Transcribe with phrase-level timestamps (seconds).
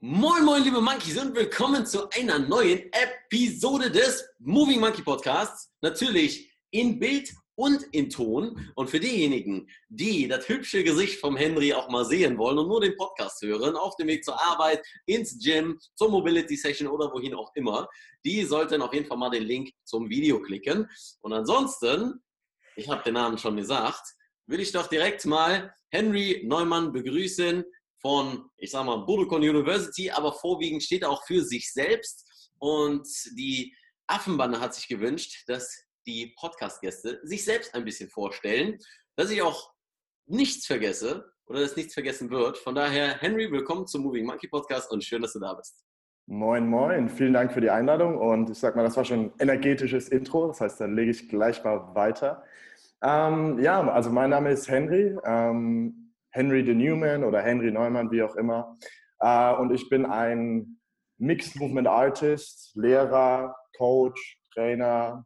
[0.00, 5.72] Moin, moin, liebe Monkeys und willkommen zu einer neuen Episode des Moving Monkey Podcasts.
[5.80, 8.70] Natürlich in Bild und in Ton.
[8.74, 12.82] Und für diejenigen, die das hübsche Gesicht vom Henry auch mal sehen wollen und nur
[12.82, 17.34] den Podcast hören, auf dem Weg zur Arbeit, ins Gym, zur Mobility Session oder wohin
[17.34, 17.88] auch immer,
[18.22, 20.90] die sollten auf jeden Fall mal den Link zum Video klicken.
[21.22, 22.22] Und ansonsten,
[22.76, 27.64] ich habe den Namen schon gesagt, will ich doch direkt mal Henry Neumann begrüßen
[28.06, 32.52] von, ich sag mal, Budokon University, aber vorwiegend steht er auch für sich selbst.
[32.60, 33.04] Und
[33.36, 33.74] die
[34.06, 35.76] Affenbande hat sich gewünscht, dass
[36.06, 38.78] die Podcast-Gäste sich selbst ein bisschen vorstellen,
[39.16, 39.72] dass ich auch
[40.26, 42.58] nichts vergesse oder dass nichts vergessen wird.
[42.58, 45.84] Von daher, Henry, willkommen zum Moving Monkey Podcast und schön, dass du da bist.
[46.26, 47.08] Moin, moin.
[47.08, 48.18] Vielen Dank für die Einladung.
[48.18, 50.46] Und ich sag mal, das war schon ein energetisches Intro.
[50.46, 52.44] Das heißt, dann lege ich gleich mal weiter.
[53.02, 55.18] Ähm, ja, also mein Name ist Henry.
[55.24, 56.05] Ähm,
[56.36, 58.76] Henry de Newman oder Henry Neumann, wie auch immer.
[59.20, 60.78] Äh, und ich bin ein
[61.18, 65.24] Mixed Movement Artist, Lehrer, Coach, Trainer,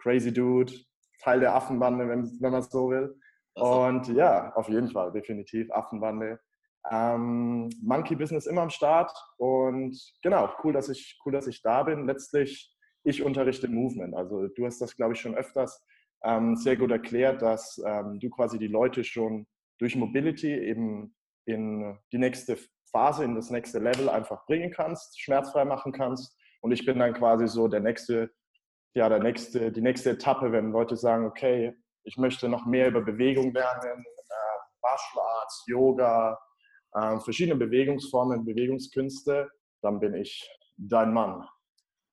[0.00, 0.72] Crazy Dude,
[1.20, 3.18] Teil der Affenbande, wenn, wenn man es so will.
[3.54, 6.38] Und ja, auf jeden Fall, definitiv Affenbande.
[6.90, 11.82] Ähm, Monkey Business immer am Start und genau, cool, dass ich, cool, dass ich da
[11.82, 12.06] bin.
[12.06, 12.72] Letztlich,
[13.02, 14.14] ich unterrichte Movement.
[14.14, 15.84] Also du hast das, glaube ich, schon öfters
[16.22, 19.48] ähm, sehr gut erklärt, dass ähm, du quasi die Leute schon
[19.78, 21.14] durch Mobility eben
[21.46, 22.58] in die nächste
[22.90, 26.36] Phase, in das nächste Level einfach bringen kannst, schmerzfrei machen kannst.
[26.60, 28.30] Und ich bin dann quasi so der nächste,
[28.94, 33.02] ja, der nächste, die nächste Etappe, wenn Leute sagen, okay, ich möchte noch mehr über
[33.02, 36.38] Bewegung lernen, äh, Martial Arts, Yoga,
[36.94, 39.48] äh, verschiedene Bewegungsformen, Bewegungskünste,
[39.82, 41.46] dann bin ich dein Mann.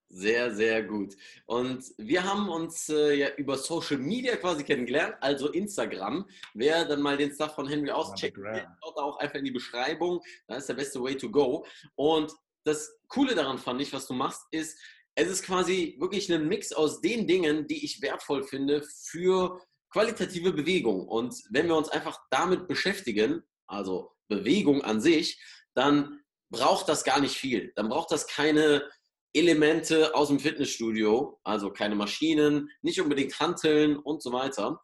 [0.09, 1.15] Sehr, sehr gut.
[1.45, 6.27] Und wir haben uns äh, ja über Social Media quasi kennengelernt, also Instagram.
[6.53, 10.21] Wer dann mal den Stuff von Henry auscheckt, schaut auch einfach in die Beschreibung.
[10.47, 11.65] Da ist der beste Way to go.
[11.95, 12.31] Und
[12.63, 14.79] das Coole daran fand ich, was du machst, ist,
[15.15, 20.51] es ist quasi wirklich ein Mix aus den Dingen, die ich wertvoll finde für qualitative
[20.51, 21.07] Bewegung.
[21.07, 25.41] Und wenn wir uns einfach damit beschäftigen, also Bewegung an sich,
[25.73, 26.19] dann
[26.49, 27.71] braucht das gar nicht viel.
[27.75, 28.89] Dann braucht das keine
[29.35, 34.81] Elemente aus dem Fitnessstudio, also keine Maschinen, nicht unbedingt Hanteln und so weiter.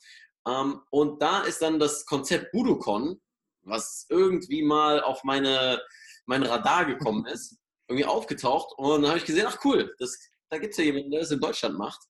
[0.47, 3.21] Ähm, und da ist dann das Konzept Budokon,
[3.63, 5.81] was irgendwie mal auf meine,
[6.25, 7.57] mein Radar gekommen ist,
[7.87, 8.73] irgendwie aufgetaucht.
[8.77, 10.17] Und dann habe ich gesehen, ach cool, das,
[10.49, 12.01] da gibt es ja jemanden, der das in Deutschland macht.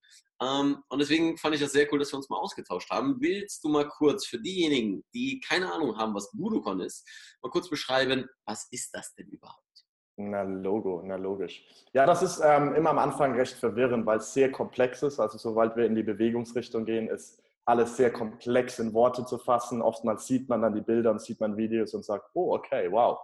[0.41, 3.17] Ähm, und deswegen fand ich das sehr cool, dass wir uns mal ausgetauscht haben.
[3.19, 7.07] Willst du mal kurz für diejenigen, die keine Ahnung haben, was Budokon ist,
[7.43, 9.60] mal kurz beschreiben, was ist das denn überhaupt?
[10.29, 11.65] Na, Logo, na logisch.
[11.93, 15.19] Ja, das ist ähm, immer am Anfang recht verwirrend, weil es sehr komplex ist.
[15.19, 19.81] Also sobald wir in die Bewegungsrichtung gehen, ist alles sehr komplex in Worte zu fassen.
[19.81, 23.19] Oftmals sieht man dann die Bilder und sieht man Videos und sagt, oh, okay, wow,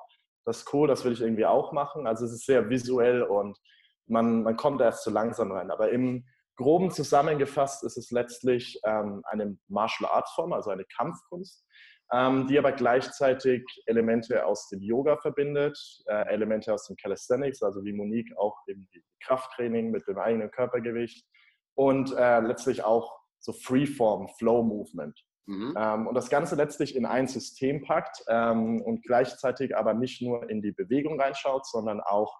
[0.46, 2.08] das ist cool, das will ich irgendwie auch machen.
[2.08, 3.60] Also es ist sehr visuell und
[4.08, 5.72] man, man kommt erst zu langsam rein.
[5.72, 6.26] Aber im
[6.56, 11.66] Groben zusammengefasst ist es letztlich ähm, eine Martial Arts Form, also eine Kampfkunst,
[12.10, 17.92] die aber gleichzeitig Elemente aus dem Yoga verbindet, äh, Elemente aus dem Calisthenics, also wie
[17.92, 18.88] Monique auch eben
[19.22, 21.26] Krafttraining mit dem eigenen Körpergewicht
[21.76, 25.20] und äh, letztlich auch so Freeform, Flow Movement.
[25.48, 25.74] Mhm.
[25.78, 30.50] Ähm, und das Ganze letztlich in ein System packt ähm, und gleichzeitig aber nicht nur
[30.50, 32.38] in die Bewegung reinschaut, sondern auch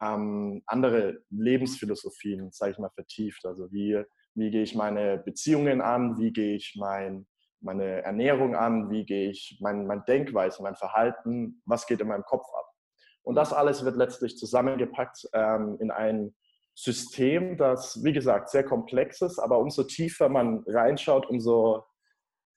[0.00, 3.44] ähm, andere Lebensphilosophien, sage ich mal, vertieft.
[3.46, 4.02] Also wie,
[4.34, 7.26] wie gehe ich meine Beziehungen an, wie gehe ich mein
[7.62, 12.24] meine Ernährung an, wie gehe ich, mein, mein Denkweise, mein Verhalten, was geht in meinem
[12.24, 12.66] Kopf ab.
[13.22, 16.34] Und das alles wird letztlich zusammengepackt ähm, in ein
[16.74, 21.84] System, das, wie gesagt, sehr komplex ist, aber umso tiefer man reinschaut, umso,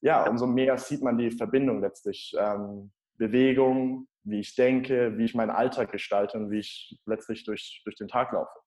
[0.02, 2.34] ja, umso mehr sieht man die Verbindung letztlich.
[2.38, 7.82] Ähm, Bewegung, wie ich denke, wie ich meinen Alltag gestalte und wie ich letztlich durch,
[7.86, 8.60] durch den Tag laufe.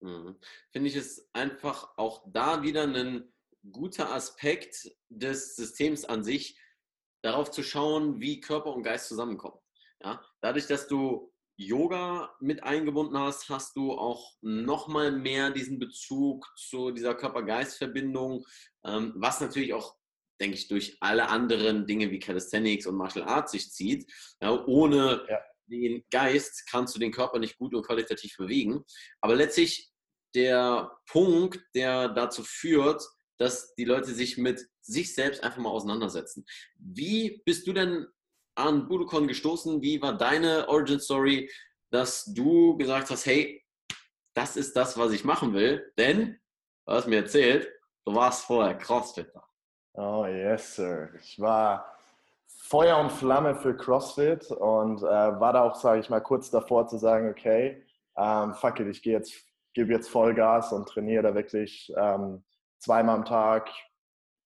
[0.00, 0.36] Mhm.
[0.70, 3.31] Finde ich es einfach auch da wieder einen
[3.70, 6.58] guter Aspekt des Systems an sich,
[7.22, 9.58] darauf zu schauen, wie Körper und Geist zusammenkommen.
[10.02, 10.20] Ja?
[10.40, 16.90] Dadurch, dass du Yoga mit eingebunden hast, hast du auch nochmal mehr diesen Bezug zu
[16.90, 18.44] dieser Körper-Geist-Verbindung,
[18.84, 19.96] ähm, was natürlich auch,
[20.40, 24.10] denke ich, durch alle anderen Dinge wie Calisthenics und Martial Arts sich zieht.
[24.40, 25.38] Ja, ohne ja.
[25.66, 28.84] den Geist kannst du den Körper nicht gut und qualitativ bewegen.
[29.20, 29.90] Aber letztlich
[30.34, 33.04] der Punkt, der dazu führt,
[33.42, 36.46] dass die Leute sich mit sich selbst einfach mal auseinandersetzen.
[36.78, 38.06] Wie bist du denn
[38.54, 39.82] an Budokon gestoßen?
[39.82, 41.50] Wie war deine Origin Story,
[41.90, 43.64] dass du gesagt hast, hey,
[44.34, 45.92] das ist das, was ich machen will?
[45.98, 46.38] Denn,
[46.86, 47.68] du hast mir erzählt,
[48.04, 49.42] du warst vorher Crossfitter.
[49.94, 51.10] Oh yes, sir.
[51.20, 51.92] Ich war
[52.46, 56.86] Feuer und Flamme für CrossFit und äh, war da auch, sage ich mal, kurz davor
[56.86, 57.84] zu sagen, okay,
[58.16, 59.34] ähm, fuck it, ich gehe jetzt,
[59.74, 62.44] gebe jetzt Vollgas und trainiere da wirklich ähm,
[62.82, 63.70] zweimal am Tag,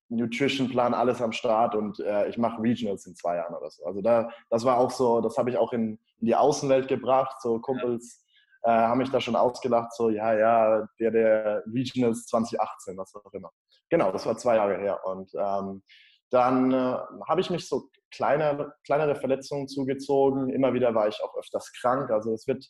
[0.09, 3.85] Nutrition-Plan, alles am Start und äh, ich mache Regionals in zwei Jahren oder so.
[3.85, 7.41] Also da, das war auch so, das habe ich auch in, in, die Außenwelt gebracht.
[7.43, 8.25] So Kumpels
[8.63, 13.33] äh, haben mich da schon ausgelacht, so ja, ja, der der Regionals 2018, was auch
[13.33, 13.51] immer.
[13.89, 15.01] Genau, das war zwei Jahre her.
[15.05, 15.83] Und ähm,
[16.31, 16.99] dann äh,
[17.29, 20.51] habe ich mich so kleine, kleinere Verletzungen zugezogen.
[20.51, 22.11] Immer wieder war ich auch öfters krank.
[22.11, 22.65] Also es wird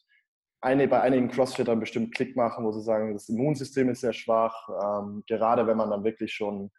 [0.66, 4.68] eine, bei einigen Crossfittern bestimmt Klick machen, wo sie sagen, das Immunsystem ist sehr schwach.
[4.68, 6.72] Ähm, gerade wenn man dann wirklich schon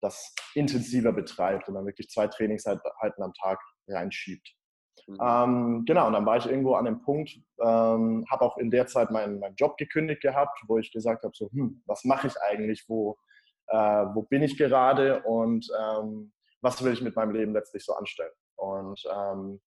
[0.00, 4.48] das intensiver betreibt und dann wirklich zwei Trainingseinheiten am Tag reinschiebt.
[5.06, 5.18] Mhm.
[5.20, 8.86] Ähm, genau, und dann war ich irgendwo an dem Punkt, ähm, habe auch in der
[8.86, 12.40] Zeit meinen, meinen Job gekündigt gehabt, wo ich gesagt habe, so, hm, was mache ich
[12.40, 13.18] eigentlich, wo,
[13.66, 16.32] äh, wo bin ich gerade und ähm,
[16.62, 18.32] was will ich mit meinem Leben letztlich so anstellen.
[18.56, 19.60] Und ähm,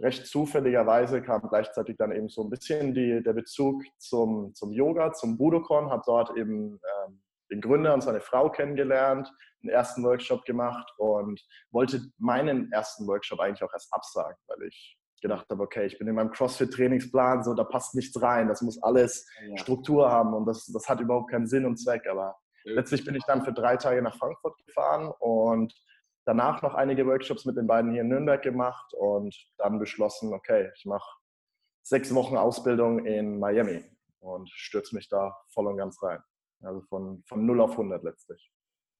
[0.00, 5.12] recht zufälligerweise kam gleichzeitig dann eben so ein bisschen die, der Bezug zum, zum Yoga,
[5.12, 9.32] zum Budokan, habe dort eben ähm, den Gründer und seine Frau kennengelernt,
[9.62, 11.40] den ersten Workshop gemacht und
[11.70, 16.08] wollte meinen ersten Workshop eigentlich auch erst absagen, weil ich gedacht habe, okay, ich bin
[16.08, 19.56] in meinem CrossFit-Trainingsplan, so da passt nichts rein, das muss alles ja.
[19.56, 22.06] Struktur haben und das, das hat überhaupt keinen Sinn und Zweck.
[22.08, 25.72] Aber letztlich bin ich dann für drei Tage nach Frankfurt gefahren und
[26.26, 30.70] danach noch einige Workshops mit den beiden hier in Nürnberg gemacht und dann beschlossen, okay,
[30.76, 31.08] ich mache
[31.82, 33.84] sechs Wochen Ausbildung in Miami
[34.18, 36.20] und stürze mich da voll und ganz rein.
[36.62, 38.50] Also von, von 0 auf 100 letztlich.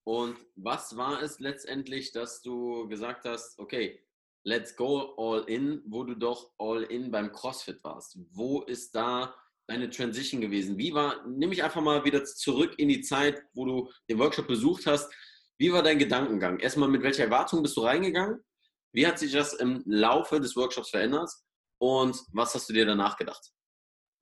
[0.05, 4.00] Und was war es letztendlich, dass du gesagt hast, okay,
[4.44, 8.17] let's go all in, wo du doch all in beim CrossFit warst?
[8.31, 9.34] Wo ist da
[9.67, 10.79] deine Transition gewesen?
[10.79, 14.46] Wie war, nimm mich einfach mal wieder zurück in die Zeit, wo du den Workshop
[14.46, 15.12] besucht hast.
[15.58, 16.58] Wie war dein Gedankengang?
[16.58, 18.44] Erstmal, mit welcher Erwartung bist du reingegangen?
[18.93, 21.31] Wie hat sich das im Laufe des Workshops verändert?
[21.79, 23.53] Und was hast du dir danach gedacht?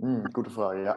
[0.01, 0.97] Hm, gute Frage, ja.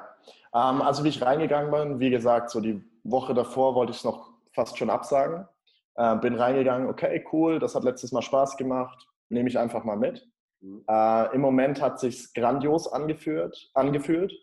[0.53, 4.03] Ähm, also wie ich reingegangen bin, wie gesagt, so die Woche davor wollte ich es
[4.03, 5.47] noch fast schon absagen.
[5.95, 9.97] Äh, bin reingegangen, okay, cool, das hat letztes Mal Spaß gemacht, nehme ich einfach mal
[9.97, 10.27] mit.
[10.61, 10.83] Mhm.
[10.87, 14.33] Äh, Im Moment hat sich grandios angeführt, angefühlt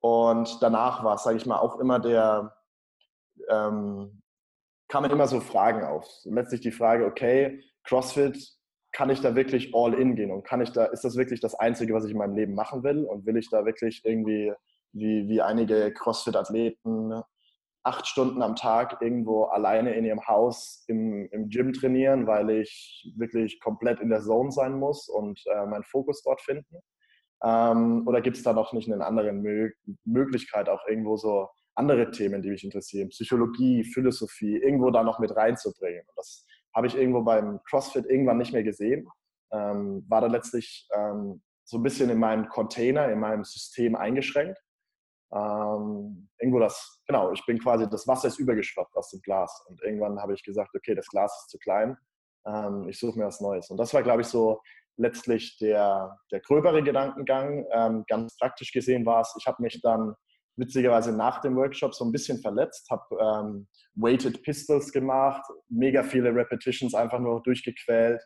[0.00, 2.56] und danach war es, sage ich mal, auch immer der,
[3.48, 4.22] ähm,
[4.90, 6.06] kamen immer so Fragen auf.
[6.24, 8.36] Letztlich die Frage, okay, CrossFit,
[8.92, 11.54] kann ich da wirklich all in gehen und kann ich da, ist das wirklich das
[11.54, 14.52] Einzige, was ich in meinem Leben machen will und will ich da wirklich irgendwie
[14.92, 17.22] wie, wie einige CrossFit-Athleten
[17.82, 23.10] acht Stunden am Tag irgendwo alleine in ihrem Haus im, im Gym trainieren, weil ich
[23.16, 26.80] wirklich komplett in der Zone sein muss und äh, meinen Fokus dort finden?
[27.42, 29.70] Ähm, oder gibt es da noch nicht eine andere Mö
[30.04, 31.48] Möglichkeit, auch irgendwo so
[31.80, 36.02] andere Themen, die mich interessieren, Psychologie, Philosophie, irgendwo da noch mit reinzubringen?
[36.06, 39.08] Und das habe ich irgendwo beim CrossFit irgendwann nicht mehr gesehen.
[39.52, 44.58] Ähm, war da letztlich ähm, so ein bisschen in meinem Container, in meinem System eingeschränkt
[45.32, 49.64] ähm, irgendwo das, genau, ich bin quasi, das Wasser ist übergeschwappt aus dem Glas.
[49.68, 51.96] Und irgendwann habe ich gesagt, okay, das Glas ist zu klein,
[52.46, 53.70] ähm, ich suche mir was Neues.
[53.70, 54.60] Und das war, glaube ich, so
[54.96, 57.64] letztlich der, der gröbere Gedankengang.
[57.72, 60.14] Ähm, ganz praktisch gesehen war es, ich habe mich dann
[60.60, 66.34] witzigerweise nach dem Workshop so ein bisschen verletzt, habe ähm, Weighted Pistols gemacht, mega viele
[66.34, 68.22] Repetitions einfach nur durchgequält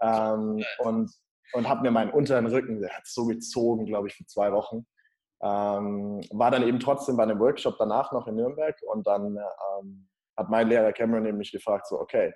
[0.00, 1.10] ähm, und,
[1.54, 4.86] und habe mir meinen unteren Rücken, der hat so gezogen, glaube ich, für zwei Wochen.
[5.40, 10.08] Ähm, war dann eben trotzdem bei einem Workshop danach noch in Nürnberg und dann ähm,
[10.36, 12.34] hat mein Lehrer Cameron eben mich gefragt, so, okay,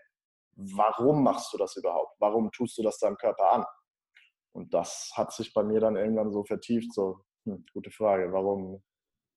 [0.56, 2.14] warum machst du das überhaupt?
[2.20, 3.64] Warum tust du das deinem Körper an?
[4.52, 8.82] Und das hat sich bei mir dann irgendwann so vertieft, so, hm, gute Frage, warum,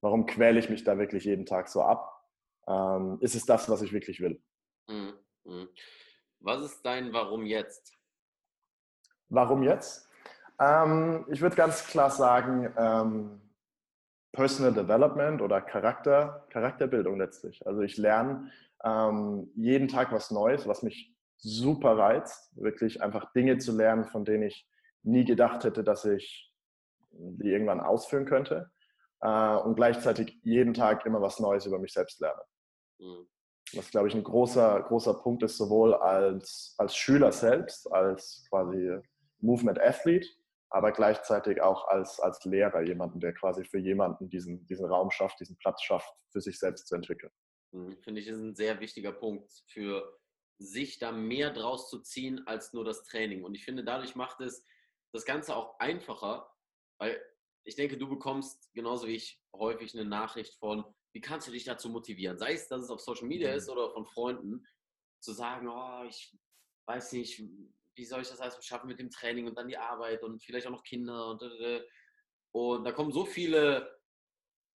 [0.02, 2.24] warum quäle ich mich da wirklich jeden Tag so ab?
[2.68, 4.42] Ähm, ist es das, was ich wirklich will?
[4.88, 5.14] Mhm.
[5.44, 5.70] mhm.
[6.40, 7.94] Was ist dein Warum jetzt?
[9.30, 10.08] Warum jetzt?
[10.60, 13.42] Ähm, ich würde ganz klar sagen, ähm,
[14.32, 17.66] Personal Development oder Charakter, Charakterbildung letztlich.
[17.66, 18.52] Also ich lerne
[18.84, 24.26] ähm, jeden Tag was Neues, was mich super reizt, wirklich einfach Dinge zu lernen, von
[24.26, 24.68] denen ich
[25.04, 26.52] nie gedacht hätte, dass ich
[27.12, 28.72] die irgendwann ausführen könnte.
[29.26, 32.42] Äh, und gleichzeitig jeden Tag immer was Neues über mich selbst lerne.
[33.00, 33.28] Mhm.
[33.74, 39.00] Was, glaube ich, ein großer, großer Punkt ist, sowohl als, als Schüler selbst, als quasi
[39.40, 40.28] Movement Athlete,
[40.70, 45.40] aber gleichzeitig auch als, als Lehrer, jemanden, der quasi für jemanden diesen, diesen Raum schafft,
[45.40, 47.32] diesen Platz schafft, für sich selbst zu entwickeln.
[47.72, 50.20] Mhm, finde ich, ist ein sehr wichtiger Punkt für
[50.60, 53.44] sich da mehr draus zu ziehen als nur das Training.
[53.44, 54.64] Und ich finde, dadurch macht es
[55.12, 56.48] das Ganze auch einfacher,
[57.00, 57.20] weil
[57.66, 61.64] ich denke, du bekommst genauso wie ich häufig eine Nachricht von, wie kannst du dich
[61.64, 62.38] dazu motivieren?
[62.38, 63.58] Sei es, dass es auf Social Media mhm.
[63.58, 64.66] ist oder von Freunden,
[65.20, 66.38] zu sagen, oh, ich
[66.88, 67.44] weiß nicht,
[67.96, 70.68] wie soll ich das alles schaffen mit dem Training und dann die Arbeit und vielleicht
[70.68, 71.42] auch noch Kinder und,
[72.52, 74.00] und da kommen so viele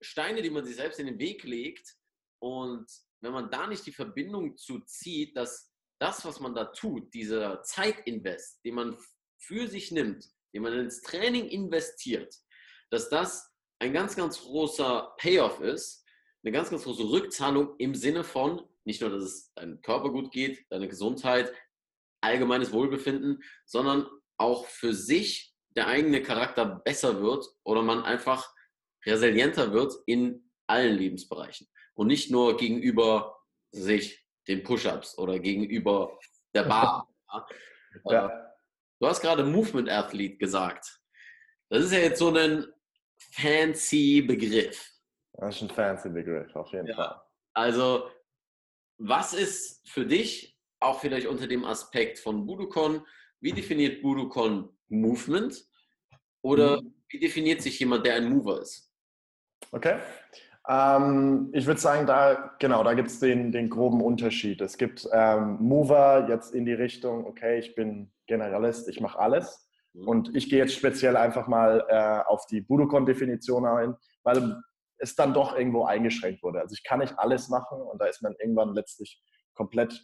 [0.01, 1.97] Steine, die man sich selbst in den Weg legt
[2.41, 7.13] und wenn man da nicht die Verbindung zu zieht, dass das, was man da tut,
[7.13, 8.99] dieser Zeitinvest, den man
[9.39, 12.35] für sich nimmt, den man ins Training investiert,
[12.91, 16.05] dass das ein ganz, ganz großer Payoff ist,
[16.43, 20.31] eine ganz, ganz große Rückzahlung im Sinne von, nicht nur, dass es deinem Körper gut
[20.31, 21.53] geht, deine Gesundheit,
[22.23, 24.07] allgemeines Wohlbefinden, sondern
[24.39, 28.53] auch für sich der eigene Charakter besser wird oder man einfach
[29.07, 33.39] resilienter wird in allen Lebensbereichen und nicht nur gegenüber
[33.73, 36.19] sich den Push-ups oder gegenüber
[36.55, 37.09] der Bar.
[38.05, 38.55] ja.
[38.99, 41.01] Du hast gerade Movement Athlete gesagt.
[41.71, 42.67] Das ist ja jetzt so ein
[43.31, 44.91] fancy Begriff.
[45.35, 46.95] Das ist ein fancy Begriff, auf jeden ja.
[46.95, 47.21] Fall.
[47.55, 48.11] Also,
[48.99, 53.05] was ist für dich, auch vielleicht unter dem Aspekt von Budukon,
[53.41, 55.65] wie definiert Budukon Movement?
[56.43, 56.95] Oder mhm.
[57.09, 58.93] wie definiert sich jemand, der ein Mover ist?
[59.73, 59.99] Okay.
[60.69, 64.61] Ähm, ich würde sagen, da genau, da gibt es den, den groben Unterschied.
[64.61, 69.70] Es gibt ähm, Mover jetzt in die Richtung, okay, ich bin Generalist, ich mache alles.
[69.93, 70.09] Mhm.
[70.09, 74.63] Und ich gehe jetzt speziell einfach mal äh, auf die Budokon-Definition ein, weil
[74.99, 76.61] es dann doch irgendwo eingeschränkt wurde.
[76.61, 79.23] Also ich kann nicht alles machen und da ist man irgendwann letztlich
[79.55, 80.03] komplett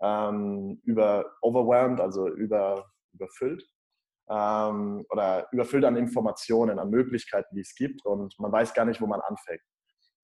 [0.00, 3.64] ähm, über overwhelmed, also über, überfüllt
[4.28, 9.00] ähm, oder überfüllt an Informationen, an Möglichkeiten, die es gibt und man weiß gar nicht,
[9.00, 9.62] wo man anfängt.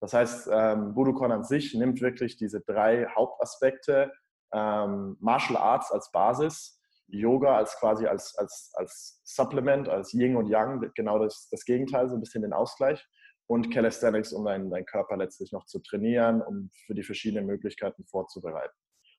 [0.01, 4.13] Das heißt, ähm, Budokon an sich nimmt wirklich diese drei Hauptaspekte,
[4.53, 10.47] ähm, Martial Arts als Basis, Yoga als quasi als, als, als Supplement, als Yin und
[10.49, 13.07] Yang, genau das, das Gegenteil, so ein bisschen den Ausgleich.
[13.47, 18.05] Und Calisthenics, um deinen, deinen Körper letztlich noch zu trainieren, um für die verschiedenen Möglichkeiten
[18.07, 18.75] vorzubereiten.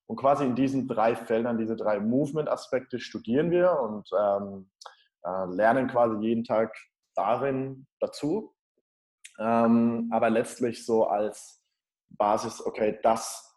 [0.08, 4.70] Und quasi in diesen drei Feldern, diese drei Movement-Aspekte studieren wir und ähm,
[5.24, 6.76] äh, lernen quasi jeden Tag
[7.16, 8.56] darin dazu.
[9.40, 11.64] Ähm, aber letztlich so als
[12.10, 13.56] Basis, okay, das,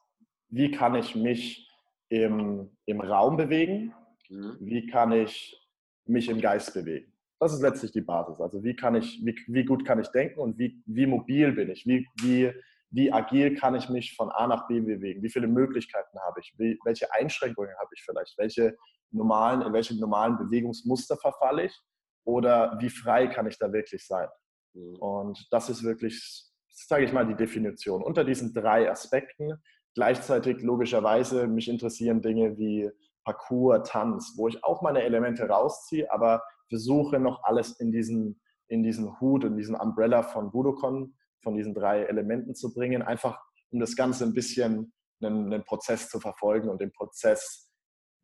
[0.48, 1.70] wie kann ich mich
[2.08, 3.94] im, im Raum bewegen?
[4.30, 4.56] Mhm.
[4.60, 5.60] Wie kann ich
[6.06, 7.12] mich im Geist bewegen?
[7.38, 8.40] Das ist letztlich die Basis.
[8.40, 11.70] Also wie kann ich, wie, wie gut kann ich denken und wie, wie mobil bin
[11.70, 11.86] ich?
[11.86, 12.52] Wie, wie,
[12.90, 15.22] wie agil kann ich mich von A nach B bewegen?
[15.22, 16.54] Wie viele Möglichkeiten habe ich?
[16.56, 18.38] Wie, welche Einschränkungen habe ich vielleicht?
[18.38, 18.76] Welche
[19.10, 21.78] normalen, in welche normalen Bewegungsmuster verfalle ich?
[22.24, 24.28] Oder wie frei kann ich da wirklich sein?
[24.72, 24.96] Mhm.
[24.96, 28.02] Und das ist wirklich, sage ich mal, die Definition.
[28.02, 29.62] Unter diesen drei Aspekten
[29.94, 32.90] gleichzeitig logischerweise mich interessieren Dinge wie
[33.26, 38.84] Parcours, Tanz, wo ich auch meine Elemente rausziehe, aber versuche noch alles in diesen, in
[38.84, 43.38] diesen Hut, in diesen Umbrella von Budokon, von diesen drei Elementen zu bringen, einfach
[43.70, 47.68] um das Ganze ein bisschen einen, einen Prozess zu verfolgen und den Prozess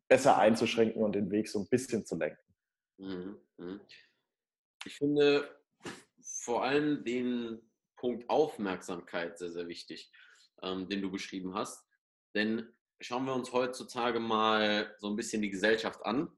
[0.07, 2.55] besser einzuschränken und den Weg so ein bisschen zu lenken.
[2.97, 3.81] Mhm, mhm.
[4.85, 5.49] Ich finde
[6.21, 7.59] vor allem den
[7.97, 10.11] Punkt Aufmerksamkeit sehr, sehr wichtig,
[10.61, 11.85] ähm, den du beschrieben hast.
[12.35, 16.29] Denn schauen wir uns heutzutage mal so ein bisschen die Gesellschaft an,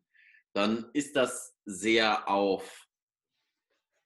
[0.53, 2.87] dann ist das sehr auf,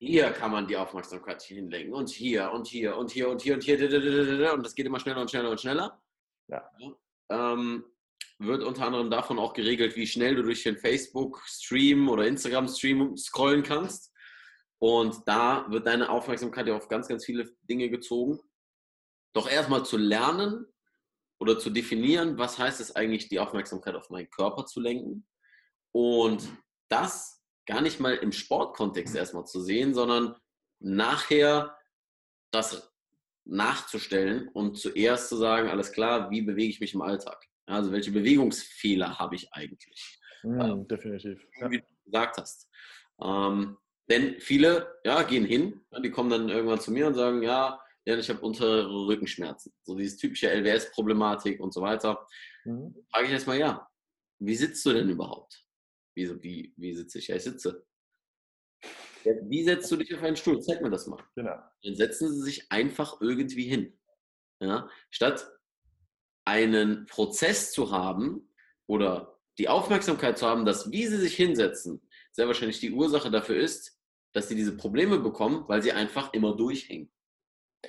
[0.01, 3.63] hier kann man die Aufmerksamkeit hinlenken und hier und hier und hier und hier und
[3.63, 6.01] hier und das geht immer schneller und schneller und schneller.
[6.47, 6.69] Ja.
[7.29, 7.85] Ähm,
[8.39, 13.63] wird unter anderem davon auch geregelt, wie schnell du durch den Facebook-Stream oder Instagram-Stream scrollen
[13.63, 14.13] kannst.
[14.81, 18.39] Und da wird deine Aufmerksamkeit auf ganz, ganz viele Dinge gezogen.
[19.33, 20.65] Doch erstmal zu lernen,
[21.39, 25.25] oder zu definieren, was heißt es eigentlich, die Aufmerksamkeit auf meinen Körper zu lenken
[25.91, 26.47] und
[26.89, 30.35] das gar nicht mal im Sportkontext erstmal zu sehen, sondern
[30.79, 31.77] nachher
[32.51, 32.91] das
[33.45, 37.45] nachzustellen und zuerst zu sagen, alles klar, wie bewege ich mich im Alltag?
[37.65, 40.19] Also welche Bewegungsfehler habe ich eigentlich?
[40.43, 41.45] Mm, definitiv.
[41.69, 42.67] Wie du gesagt hast.
[43.21, 43.77] Ähm,
[44.09, 47.79] denn viele ja, gehen hin, die kommen dann irgendwann zu mir und sagen, ja,
[48.09, 49.71] ja, ich habe untere Rückenschmerzen.
[49.83, 52.25] So dieses typische LWS-Problematik und so weiter.
[52.65, 52.95] Mhm.
[53.11, 53.87] Frage ich erstmal, ja,
[54.39, 55.63] wie sitzt du denn überhaupt?
[56.15, 57.27] Wie, wie, wie sitze ich?
[57.27, 57.85] Ja, ich sitze.
[59.23, 60.59] Ja, wie setzt du dich auf einen Stuhl?
[60.59, 61.23] Zeig mir das mal.
[61.35, 61.55] Genau.
[61.83, 63.99] Dann setzen sie sich einfach irgendwie hin.
[64.59, 64.89] Ja?
[65.11, 65.47] Statt
[66.45, 68.51] einen Prozess zu haben
[68.87, 72.01] oder die Aufmerksamkeit zu haben, dass wie sie sich hinsetzen,
[72.31, 73.99] sehr wahrscheinlich die Ursache dafür ist,
[74.33, 77.11] dass sie diese Probleme bekommen, weil sie einfach immer durchhängen.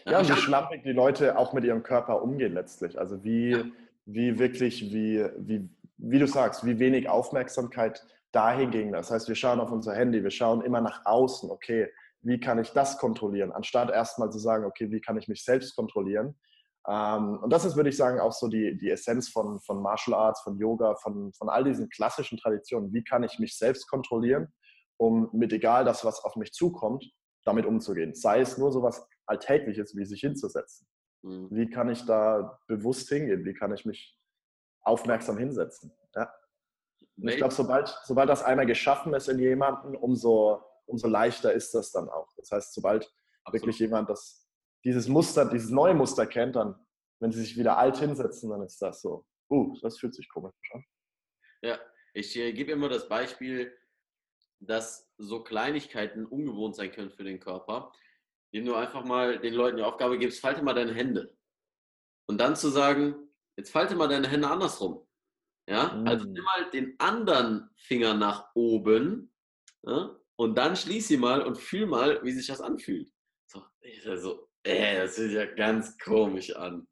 [0.07, 2.99] Ja, und wie schlampig die Leute auch mit ihrem Körper umgehen letztlich.
[2.99, 3.65] Also wie, ja.
[4.07, 8.93] wie wirklich, wie, wie, wie du sagst, wie wenig Aufmerksamkeit dahin ging.
[8.93, 11.89] Das heißt, wir schauen auf unser Handy, wir schauen immer nach außen, okay,
[12.23, 15.75] wie kann ich das kontrollieren, anstatt erstmal zu sagen, okay, wie kann ich mich selbst
[15.75, 16.39] kontrollieren.
[16.87, 20.19] Ähm, und das ist, würde ich sagen, auch so die, die Essenz von, von Martial
[20.19, 22.93] Arts, von Yoga, von, von all diesen klassischen Traditionen.
[22.93, 24.49] Wie kann ich mich selbst kontrollieren,
[24.97, 27.05] um mit egal das, was auf mich zukommt,
[27.45, 28.15] damit umzugehen?
[28.15, 30.87] Sei es nur so was Alltägliches, wie sich hinzusetzen.
[31.23, 31.49] Mhm.
[31.51, 33.45] Wie kann ich da bewusst hingehen?
[33.45, 34.19] Wie kann ich mich
[34.83, 35.93] aufmerksam hinsetzen?
[36.15, 36.33] Ja?
[37.17, 41.93] Ich glaube, sobald, sobald das einmal geschaffen ist in jemandem, umso, umso leichter ist das
[41.93, 42.29] dann auch.
[42.37, 43.05] Das heißt, sobald
[43.45, 43.53] Absolut.
[43.55, 44.41] wirklich jemand das
[44.85, 46.75] dieses Muster, dieses neue Muster kennt, dann,
[47.21, 50.55] wenn sie sich wieder alt hinsetzen, dann ist das so, uh, das fühlt sich komisch
[50.73, 50.85] an.
[51.63, 51.79] Ja,
[52.15, 53.77] ich äh, gebe immer das Beispiel,
[54.59, 57.93] dass so Kleinigkeiten ungewohnt sein können für den Körper,
[58.52, 61.37] indem du einfach mal den Leuten die Aufgabe gibst, falte mal deine Hände.
[62.26, 63.14] Und dann zu sagen,
[63.57, 65.07] jetzt falte mal deine Hände andersrum.
[65.69, 66.07] Ja, mhm.
[66.07, 69.33] also nimm mal den anderen Finger nach oben
[69.83, 70.16] ja?
[70.37, 73.09] und dann schließ sie mal und fühl mal, wie sich das anfühlt.
[73.47, 73.62] So,
[74.07, 76.88] also, äh, das sieht ja ganz komisch an.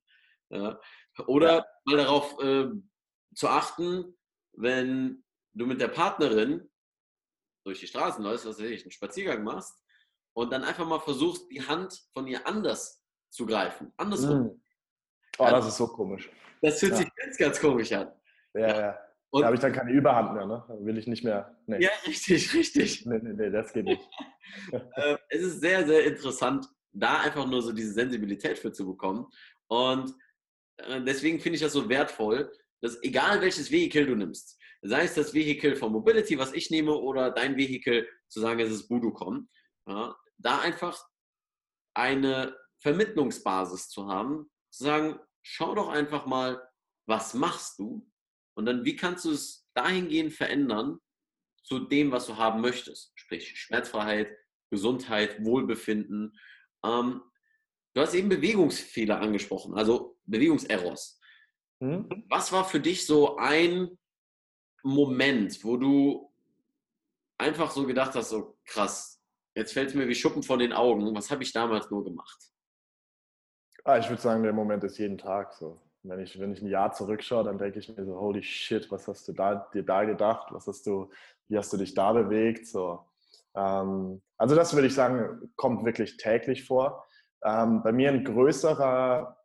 [0.51, 0.81] Ja?
[1.27, 1.67] Oder ja.
[1.87, 2.69] mal darauf äh,
[3.35, 4.17] zu achten,
[4.53, 5.25] wenn
[5.55, 6.71] du mit der Partnerin
[7.65, 9.81] durch die Straßen läufst, was weiß ich, einen Spaziergang machst
[10.39, 13.93] und dann einfach mal versuchst, die Hand von ihr anders zu greifen.
[13.97, 14.43] Andersrum.
[14.43, 14.63] Mm.
[15.37, 16.31] Oh, das ist so komisch.
[16.63, 16.99] Das fühlt ja.
[16.99, 18.13] sich ganz, ganz komisch an.
[18.55, 18.99] Ja, ja.
[19.31, 20.65] Und da habe ich dann keine Überhand mehr, ne?
[20.81, 21.59] will ich nicht mehr.
[21.67, 21.83] Nee.
[21.83, 23.05] Ja, richtig, richtig.
[23.05, 24.09] Nee, nee, nee, das geht nicht.
[24.97, 29.27] Ähm, es ist sehr, sehr interessant, da einfach nur so diese Sensibilität für zu bekommen.
[29.67, 30.15] Und
[30.79, 35.15] äh, deswegen finde ich das so wertvoll, dass egal welches Vehikel du nimmst, sei es
[35.15, 39.51] das Vehikel von Mobility, was ich nehme, oder dein Vehikel, zu sagen, es ist Budocom,
[39.87, 41.03] ja, da einfach
[41.95, 46.63] eine Vermittlungsbasis zu haben, zu sagen, schau doch einfach mal,
[47.07, 48.09] was machst du?
[48.55, 50.99] Und dann, wie kannst du es dahingehend verändern
[51.63, 53.13] zu dem, was du haben möchtest?
[53.15, 54.37] Sprich, Schmerzfreiheit,
[54.71, 56.39] Gesundheit, Wohlbefinden
[56.85, 57.23] ähm,
[57.95, 61.21] du hast eben Bewegungsfehler angesprochen, also Bewegungserrors.
[61.81, 62.25] Mhm.
[62.29, 63.99] Was war für dich so ein
[64.83, 66.33] Moment, wo du
[67.39, 69.18] einfach so gedacht hast, so krass,
[69.59, 72.39] jetzt fällt es mir wie Schuppen von den Augen, was habe ich damals nur gemacht?
[73.85, 75.81] Ah, ich würde sagen, der Moment ist jeden Tag so.
[76.05, 79.09] Wenn ich, wenn ich ein Jahr zurückschaue, dann denke ich mir so, holy shit, was
[79.09, 80.49] hast du da, dir da gedacht?
[80.53, 81.11] Was hast du,
[81.49, 82.67] wie hast du dich da bewegt?
[82.67, 83.05] So,
[83.55, 87.05] ähm, also das würde ich sagen, kommt wirklich täglich vor.
[87.43, 89.37] Ähm, bei mir ein größerer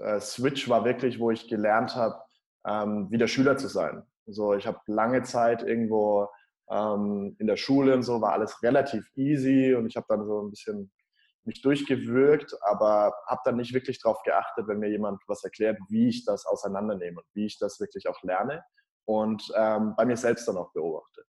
[0.00, 2.22] äh, Switch war wirklich, wo ich gelernt habe,
[2.66, 4.02] ähm, wieder Schüler zu sein.
[4.26, 6.28] So, ich habe lange Zeit irgendwo
[6.70, 10.42] ähm, in der Schule und so war alles relativ easy und ich habe dann so
[10.42, 10.90] ein bisschen
[11.44, 16.08] mich durchgewürgt, aber habe dann nicht wirklich darauf geachtet, wenn mir jemand was erklärt, wie
[16.08, 18.64] ich das auseinandernehme und wie ich das wirklich auch lerne
[19.04, 21.24] und ähm, bei mir selbst dann auch beobachte.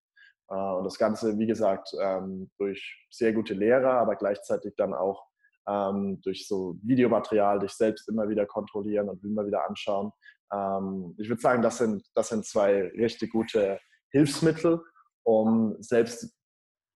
[0.49, 5.27] Äh, und das Ganze, wie gesagt, ähm, durch sehr gute Lehrer, aber gleichzeitig dann auch
[5.67, 10.13] ähm, durch so Videomaterial, dich selbst immer wieder kontrollieren und immer wieder anschauen.
[10.53, 14.83] Ähm, ich würde sagen, das sind, das sind zwei richtig gute Hilfsmittel,
[15.25, 16.33] um selbst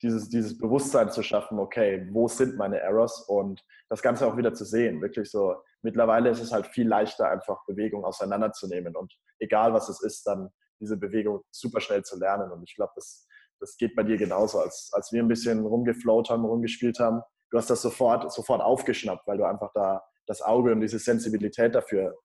[0.02, 4.54] dieses, dieses Bewusstsein zu schaffen, okay, wo sind meine Errors und das Ganze auch wieder
[4.54, 5.02] zu sehen.
[5.02, 10.00] Wirklich so, mittlerweile ist es halt viel leichter, einfach Bewegung auseinanderzunehmen und egal was es
[10.02, 12.52] ist, dann diese Bewegung super schnell zu lernen.
[12.52, 13.26] Und ich glaube, das
[13.60, 14.60] das geht bei dir genauso.
[14.60, 19.26] Als, als wir ein bisschen rumgeflowt haben, rumgespielt haben, du hast das sofort, sofort aufgeschnappt,
[19.26, 22.16] weil du einfach da das Auge und diese Sensibilität dafür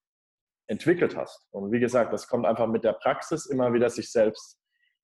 [0.67, 1.45] entwickelt hast.
[1.51, 4.59] Und wie gesagt, das kommt einfach mit der Praxis immer wieder sich selbst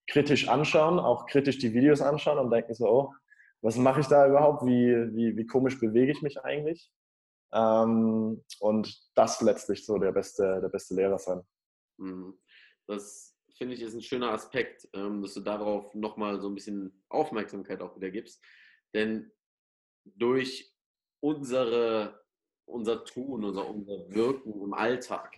[0.10, 3.14] kritisch anschauen, auch kritisch die Videos anschauen und denken so, oh,
[3.62, 4.66] was mache ich da überhaupt?
[4.66, 6.92] Wie, wie, wie komisch bewege ich mich eigentlich?
[7.52, 11.42] Ähm, und das letztlich so der beste, der beste Lehrer sein.
[11.98, 12.40] Mhm.
[12.88, 17.04] Das finde ich, ist ein schöner Aspekt, ähm, dass du darauf nochmal so ein bisschen
[17.10, 18.44] Aufmerksamkeit auch wieder gibst.
[18.94, 19.32] Denn
[20.06, 20.74] durch
[21.20, 22.24] unsere,
[22.66, 25.36] unser Tun, unser, unser Wirken im Alltag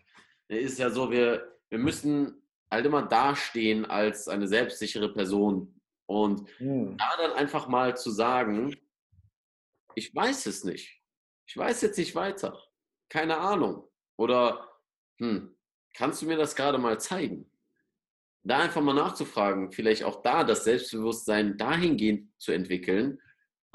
[0.50, 2.40] ne, ist ja so, wir, wir müssen
[2.72, 5.80] halt immer dastehen als eine selbstsichere Person.
[6.08, 6.98] Und mhm.
[6.98, 8.76] da dann einfach mal zu sagen,
[9.96, 11.02] ich weiß es nicht.
[11.48, 12.58] Ich weiß jetzt nicht weiter.
[13.10, 13.88] Keine Ahnung.
[14.18, 14.70] Oder,
[15.20, 15.56] hm,
[15.94, 17.52] kannst du mir das gerade mal zeigen?
[18.44, 23.20] da einfach mal nachzufragen, vielleicht auch da das Selbstbewusstsein dahingehend zu entwickeln,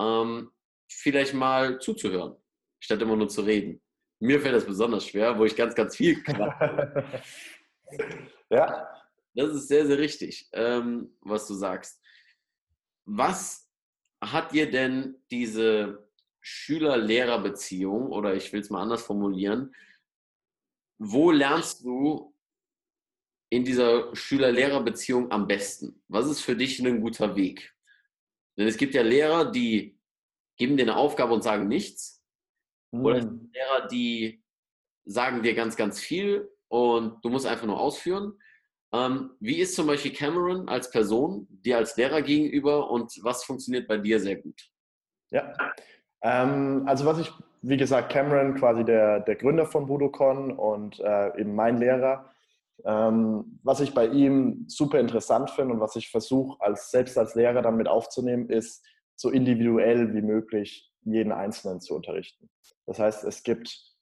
[0.00, 0.50] ähm,
[0.90, 2.36] vielleicht mal zuzuhören,
[2.80, 3.80] statt immer nur zu reden.
[4.18, 6.22] Mir fällt das besonders schwer, wo ich ganz, ganz viel.
[8.50, 8.92] ja.
[9.34, 12.00] Das ist sehr, sehr richtig, ähm, was du sagst.
[13.04, 13.70] Was
[14.22, 16.08] hat dir denn diese
[16.40, 19.74] Schüler-Lehrer-Beziehung, oder ich will es mal anders formulieren,
[20.98, 22.34] wo lernst du
[23.50, 26.02] in dieser Schüler-Lehrer-Beziehung am besten?
[26.08, 27.74] Was ist für dich ein guter Weg?
[28.56, 29.98] Denn es gibt ja Lehrer, die
[30.56, 32.24] geben dir eine Aufgabe und sagen nichts.
[32.90, 33.50] Oder mhm.
[33.52, 34.42] Lehrer, die
[35.04, 38.34] sagen dir ganz, ganz viel und du musst einfach nur ausführen.
[38.92, 43.88] Ähm, wie ist zum Beispiel Cameron als Person, dir als Lehrer gegenüber und was funktioniert
[43.88, 44.60] bei dir sehr gut?
[45.30, 45.52] Ja,
[46.22, 51.40] ähm, also was ich, wie gesagt, Cameron, quasi der, der Gründer von Budokon und äh,
[51.40, 52.30] eben mein Lehrer,
[52.84, 57.34] ähm, was ich bei ihm super interessant finde und was ich versuche, als, selbst als
[57.34, 58.84] Lehrer dann mit aufzunehmen, ist,
[59.18, 62.50] so individuell wie möglich jeden Einzelnen zu unterrichten.
[62.84, 63.95] Das heißt, es gibt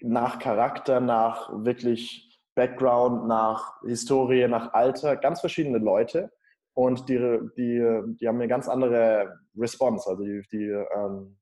[0.00, 6.30] nach Charakter, nach wirklich Background, nach Historie, nach Alter ganz verschiedene Leute
[6.74, 7.18] und die,
[7.56, 11.38] die, die haben eine ganz andere Response, also die, die ähm,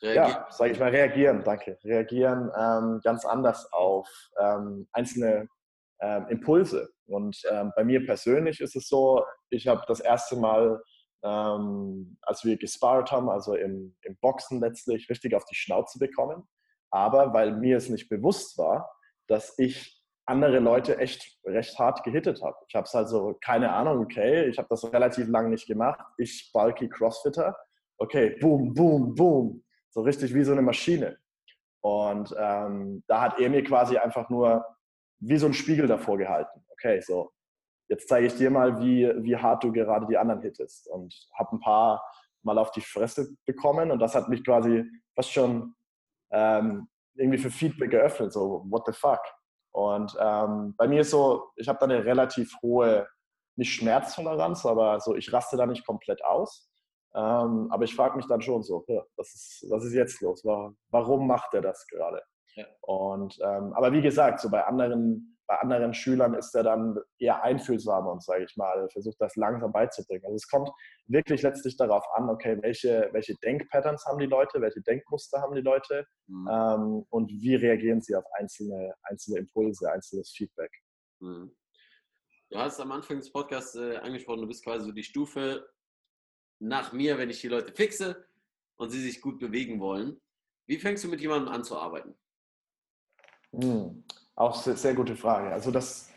[0.00, 5.48] ja, sage ich mal, reagieren, danke, reagieren ähm, ganz anders auf ähm, einzelne
[6.00, 6.90] ähm, Impulse.
[7.06, 10.80] Und ähm, bei mir persönlich ist es so, ich habe das erste Mal,
[11.24, 16.48] ähm, als wir gespart haben, also im, im Boxen letztlich, richtig auf die Schnauze bekommen.
[16.90, 18.90] Aber weil mir es nicht bewusst war,
[19.26, 22.56] dass ich andere Leute echt recht hart gehittet habe.
[22.68, 26.04] Ich habe es also, keine Ahnung, okay, ich habe das relativ lange nicht gemacht.
[26.18, 27.56] Ich, bulky Crossfitter,
[27.98, 31.18] okay, boom, boom, boom, so richtig wie so eine Maschine.
[31.80, 34.64] Und ähm, da hat er mir quasi einfach nur
[35.20, 36.64] wie so ein Spiegel davor gehalten.
[36.72, 37.30] Okay, so,
[37.88, 40.88] jetzt zeige ich dir mal, wie, wie hart du gerade die anderen hittest.
[40.88, 42.04] Und habe ein paar
[42.42, 45.74] Mal auf die Fresse bekommen und das hat mich quasi fast schon
[46.30, 48.32] ähm, irgendwie für Feedback geöffnet.
[48.32, 49.20] So, what the fuck?
[49.72, 53.06] Und ähm, bei mir ist so, ich habe da eine relativ hohe,
[53.56, 56.70] nicht Schmerztoleranz, aber so, ich raste da nicht komplett aus.
[57.14, 58.84] Ähm, aber ich frage mich dann schon so,
[59.16, 60.44] was, ist, was ist jetzt los?
[60.90, 62.22] Warum macht er das gerade?
[62.54, 62.66] Ja.
[62.82, 67.42] Und, ähm, aber wie gesagt, so bei anderen, bei anderen Schülern ist er dann eher
[67.42, 70.24] einfühlsamer und, sage ich mal, versucht das langsam beizubringen.
[70.26, 70.70] Also es kommt
[71.06, 75.62] wirklich letztlich darauf an, okay, welche, welche Denkpatterns haben die Leute, welche Denkmuster haben die
[75.62, 76.48] Leute mhm.
[76.50, 80.70] ähm, und wie reagieren sie auf einzelne, einzelne Impulse, einzelnes Feedback.
[81.20, 81.56] Mhm.
[82.50, 85.66] Du hast am Anfang des Podcasts äh, angesprochen, du bist quasi so die Stufe
[86.60, 88.26] nach mir, wenn ich die Leute fixe
[88.76, 90.20] und sie sich gut bewegen wollen.
[90.66, 92.14] Wie fängst du mit jemandem an zu arbeiten?
[93.52, 94.04] Hm,
[94.38, 95.52] auch sehr, sehr gute Frage.
[95.52, 96.10] Also das,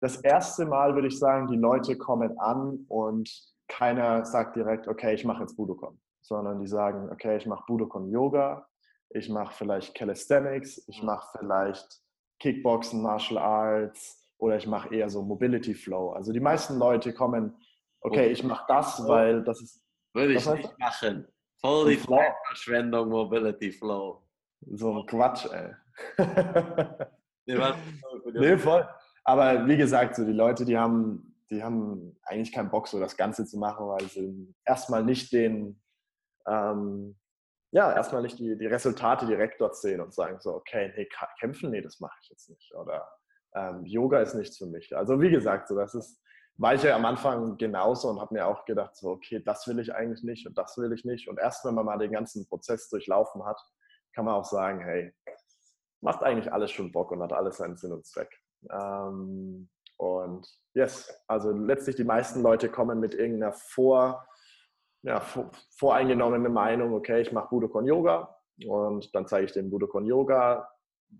[0.00, 3.30] das erste Mal würde ich sagen, die Leute kommen an und
[3.68, 8.10] keiner sagt direkt, okay, ich mache jetzt Budokon, sondern die sagen, okay, ich mache Budokon
[8.10, 8.66] Yoga,
[9.10, 12.02] ich mache vielleicht Calisthenics, ich mache vielleicht
[12.40, 16.10] Kickboxen, Martial Arts oder ich mache eher so Mobility Flow.
[16.10, 17.56] Also die meisten Leute kommen,
[18.00, 19.82] okay, ich mache das, weil das ist.
[20.14, 21.26] Würde ich nicht machen.
[21.60, 24.22] Voll die Verschwendung, Mobility Flow.
[24.60, 25.74] So ein Quatsch, ey
[27.46, 27.56] nee,
[28.34, 28.88] nee, voll.
[29.24, 33.16] Aber wie gesagt, so die Leute, die haben, die haben eigentlich keinen Bock, so das
[33.16, 35.80] Ganze zu machen, weil sie erstmal nicht den,
[36.46, 37.16] ähm,
[37.70, 41.08] ja, erstmal nicht die, die Resultate direkt dort sehen und sagen so, okay, nee,
[41.40, 42.74] kämpfen, nee, das mache ich jetzt nicht.
[42.74, 43.08] Oder
[43.54, 44.94] ähm, Yoga ist nichts für mich.
[44.96, 46.20] Also wie gesagt, so das ist,
[46.56, 49.78] war ich ja am Anfang genauso und habe mir auch gedacht, so, okay, das will
[49.78, 51.28] ich eigentlich nicht und das will ich nicht.
[51.28, 53.60] Und erst wenn man mal den ganzen Prozess durchlaufen hat,
[54.14, 55.14] kann man auch sagen, hey,
[56.02, 58.30] macht eigentlich alles schon Bock und hat alles seinen Sinn und Zweck.
[58.70, 64.26] Ähm, und yes, also letztlich die meisten Leute kommen mit irgendeiner vor,
[65.02, 68.36] ja, vor, voreingenommenen Meinung, okay, ich mache Budokon Yoga
[68.66, 70.68] und dann zeige ich den Budokon Yoga.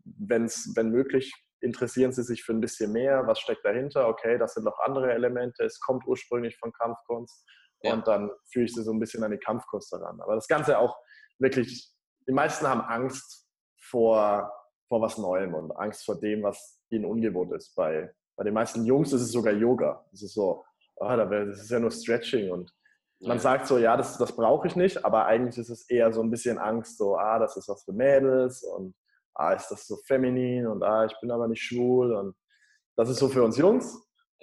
[0.05, 4.55] Wenn's, wenn möglich, interessieren sie sich für ein bisschen mehr, was steckt dahinter, okay, das
[4.55, 7.47] sind noch andere Elemente, es kommt ursprünglich von Kampfkunst
[7.83, 7.93] ja.
[7.93, 10.21] und dann führe ich sie so ein bisschen an die Kampfkunst daran.
[10.21, 10.97] Aber das Ganze auch
[11.39, 11.93] wirklich,
[12.27, 13.47] die meisten haben Angst
[13.79, 14.51] vor
[14.93, 17.75] vor was Neuem und Angst vor dem, was ihnen ungewohnt ist.
[17.75, 20.05] Bei, bei den meisten Jungs ist es sogar Yoga.
[20.11, 20.63] Das ist so,
[20.97, 22.71] oh, das ist ja nur Stretching und
[23.21, 26.23] man sagt so, ja, das, das brauche ich nicht, aber eigentlich ist es eher so
[26.23, 28.95] ein bisschen Angst, so, ah, das ist was für Mädels und
[29.33, 32.37] ah, ist das so feminin und ah, ich bin aber nicht schwul und
[32.95, 33.97] das ist so für uns Jungs.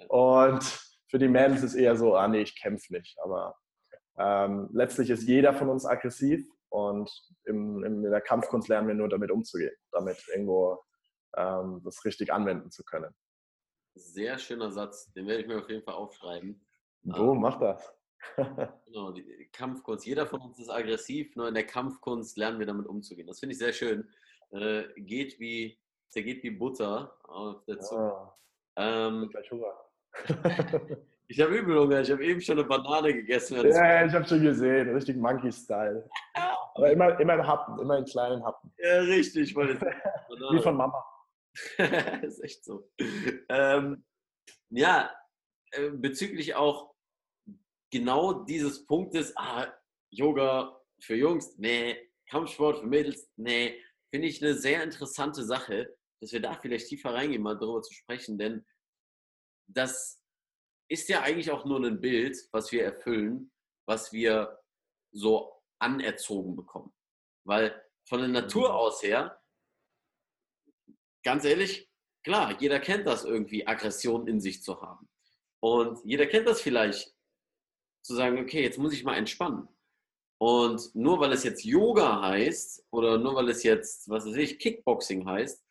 [0.08, 0.64] Und
[1.08, 3.54] für die Mädels ist eher so, ah, nee, ich kämpfe nicht, aber
[4.18, 7.10] ähm, letztlich ist jeder von uns aggressiv und
[7.44, 10.82] im, in der Kampfkunst lernen wir nur damit umzugehen, damit irgendwo
[11.36, 13.14] ähm, das richtig anwenden zu können.
[13.96, 16.64] Sehr schöner Satz, den werde ich mir auf jeden Fall aufschreiben.
[17.02, 17.92] So, ähm, mach das.
[18.86, 20.06] genau, die Kampfkunst.
[20.06, 23.26] Jeder von uns ist aggressiv, nur in der Kampfkunst lernen wir damit umzugehen.
[23.26, 24.08] Das finde ich sehr schön.
[24.52, 25.78] Äh, geht wie,
[26.08, 28.12] zergeht wie Butter auf der Zunge.
[28.12, 28.36] Ah,
[28.76, 29.74] ähm, Hunger.
[31.28, 32.00] Ich habe übel Hunger.
[32.00, 33.56] Ich habe eben schon eine Banane gegessen.
[33.56, 34.88] Ja, ich habe schon gesehen.
[34.94, 36.08] Richtig Monkey-Style.
[36.74, 38.72] Aber immer, immer in Happen, immer in kleinen Happen.
[38.78, 39.54] Ja, richtig.
[39.56, 41.04] Wie von Mama.
[42.22, 42.90] ist echt so.
[43.48, 44.04] Ähm,
[44.70, 45.10] ja,
[45.72, 46.94] äh, bezüglich auch
[47.90, 49.66] genau dieses Punktes, ah,
[50.10, 56.32] Yoga für Jungs, nee, Kampfsport für Mädels, nee, finde ich eine sehr interessante Sache, dass
[56.32, 58.64] wir da vielleicht tiefer reingehen, mal darüber zu sprechen, denn
[59.66, 60.22] das
[60.88, 63.52] ist ja eigentlich auch nur ein Bild, was wir erfüllen,
[63.86, 64.58] was wir
[65.12, 66.92] so anerzogen bekommen.
[67.44, 68.74] Weil von der Natur mhm.
[68.74, 69.40] aus her,
[71.24, 71.88] ganz ehrlich,
[72.22, 75.08] klar, jeder kennt das irgendwie, Aggression in sich zu haben.
[75.62, 77.14] Und jeder kennt das vielleicht,
[78.02, 79.68] zu sagen, okay, jetzt muss ich mal entspannen.
[80.40, 84.58] Und nur weil es jetzt Yoga heißt oder nur weil es jetzt, was weiß ich,
[84.58, 85.62] Kickboxing heißt,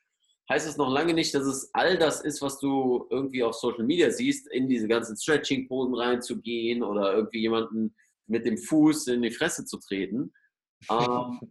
[0.47, 3.83] heißt es noch lange nicht, dass es all das ist, was du irgendwie auf Social
[3.83, 7.95] Media siehst, in diese ganzen Stretching-Posen reinzugehen oder irgendwie jemanden
[8.29, 10.33] mit dem Fuß in die Fresse zu treten.
[10.89, 11.41] Ähm,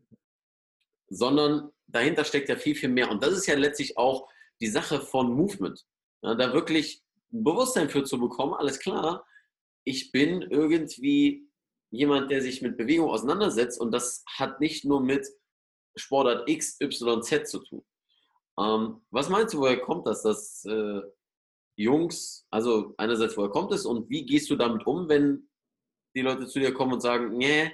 [1.10, 3.10] sondern dahinter steckt ja viel, viel mehr.
[3.10, 4.26] Und das ist ja letztlich auch
[4.60, 5.84] die Sache von Movement.
[6.22, 9.26] Ja, da wirklich ein Bewusstsein für zu bekommen, alles klar,
[9.84, 11.48] ich bin irgendwie
[11.90, 15.26] jemand, der sich mit Bewegung auseinandersetzt und das hat nicht nur mit
[15.96, 17.84] Sportart X, Y, Z zu tun.
[18.58, 21.00] Ähm, was meinst du, woher kommt das, dass äh,
[21.76, 25.47] Jungs, also einerseits, woher kommt es und wie gehst du damit um, wenn
[26.18, 27.72] die Leute zu dir kommen und sagen, nee,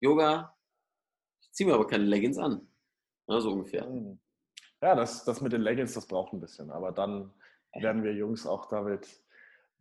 [0.00, 0.56] Yoga,
[1.40, 2.66] ich ziehe mir aber keine Leggings an.
[3.28, 3.86] Ja, so ungefähr.
[3.86, 4.18] Hm.
[4.82, 7.32] Ja, das, das mit den Leggings, das braucht ein bisschen, aber dann
[7.74, 9.22] werden wir Jungs auch damit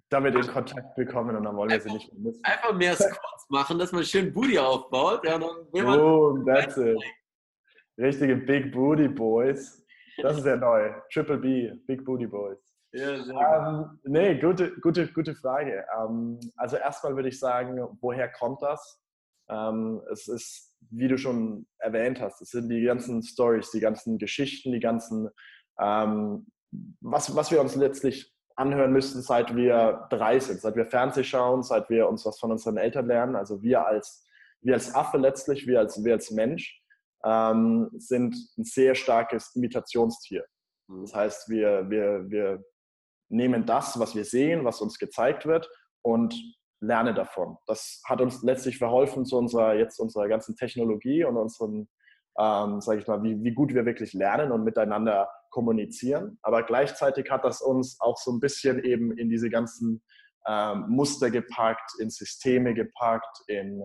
[0.09, 2.43] damit in Kontakt bekommen und dann wollen wir sie nicht mehr missen.
[2.43, 5.23] Einfach mehr Squats machen, dass man schön Booty aufbaut.
[5.23, 6.97] Ja, dann will man Boom, that's it.
[7.97, 9.85] Richtige Big Booty Boys.
[10.17, 10.93] Das ist ja neu.
[11.13, 12.68] Triple B, Big Booty Boys.
[12.91, 15.85] Ja, sehr ähm, nee, gute, gute, gute Frage.
[15.97, 18.99] Ähm, also erstmal würde ich sagen, woher kommt das?
[19.49, 24.17] Ähm, es ist, wie du schon erwähnt hast, es sind die ganzen Stories, die ganzen
[24.17, 25.29] Geschichten, die ganzen,
[25.79, 26.47] ähm,
[27.01, 31.63] was, was wir uns letztlich anhören müssten, seit wir drei sind, seit wir Fernseh schauen,
[31.63, 33.35] seit wir uns was von unseren Eltern lernen.
[33.35, 34.27] Also wir als,
[34.61, 36.83] wir als Affe letztlich, wir als, wir als Mensch
[37.23, 40.45] ähm, sind ein sehr starkes Imitationstier.
[40.87, 41.01] Mhm.
[41.01, 42.63] Das heißt, wir, wir, wir
[43.29, 45.69] nehmen das, was wir sehen, was uns gezeigt wird
[46.01, 46.35] und
[46.81, 47.57] lernen davon.
[47.67, 51.87] Das hat uns letztlich verholfen zu unserer, jetzt unserer ganzen Technologie und unserem,
[52.39, 56.39] ähm, sage ich mal, wie, wie gut wir wirklich lernen und miteinander kommunizieren.
[56.41, 60.01] Aber gleichzeitig hat das uns auch so ein bisschen eben in diese ganzen
[60.47, 63.83] ähm, Muster gepackt, in Systeme gepackt, in,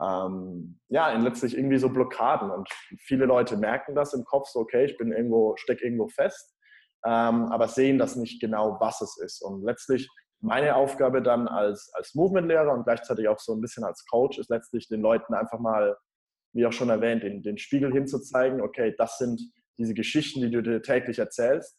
[0.00, 2.50] ähm, ja, in letztlich irgendwie so Blockaden.
[2.50, 6.53] Und viele Leute merken das im Kopf, so, okay, ich bin irgendwo, steck irgendwo fest,
[7.04, 9.42] ähm, aber sehen das nicht genau, was es ist.
[9.42, 10.08] Und letztlich
[10.40, 14.50] meine Aufgabe dann als, als Movement-Lehrer und gleichzeitig auch so ein bisschen als Coach ist
[14.50, 15.96] letztlich den Leuten einfach mal,
[16.52, 19.40] wie auch schon erwähnt, den, den Spiegel hinzuzeigen, okay, das sind
[19.78, 21.78] diese Geschichten, die du dir täglich erzählst,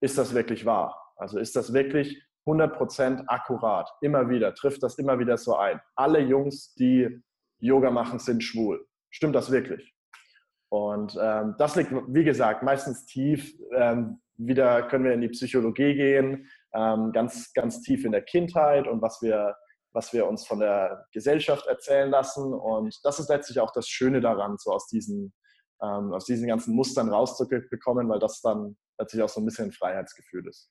[0.00, 1.00] ist das wirklich wahr?
[1.16, 3.90] Also ist das wirklich 100% akkurat?
[4.00, 5.80] Immer wieder, trifft das immer wieder so ein?
[5.94, 7.22] Alle Jungs, die
[7.60, 8.86] Yoga machen, sind schwul.
[9.10, 9.94] Stimmt das wirklich?
[10.70, 13.54] Und ähm, das liegt, wie gesagt, meistens tief.
[13.74, 18.86] Ähm, wieder können wir in die Psychologie gehen, ähm, ganz, ganz tief in der Kindheit
[18.86, 19.54] und was wir,
[19.92, 22.54] was wir uns von der Gesellschaft erzählen lassen.
[22.54, 25.34] Und das ist letztlich auch das Schöne daran, so aus diesen
[25.82, 29.72] ähm, aus diesen ganzen Mustern rauszubekommen, weil das dann letztlich auch so ein bisschen ein
[29.72, 30.70] Freiheitsgefühl ist.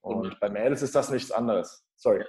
[0.00, 0.36] Und mhm.
[0.40, 1.84] bei Mädels ist das nichts anderes.
[1.96, 2.24] Sorry.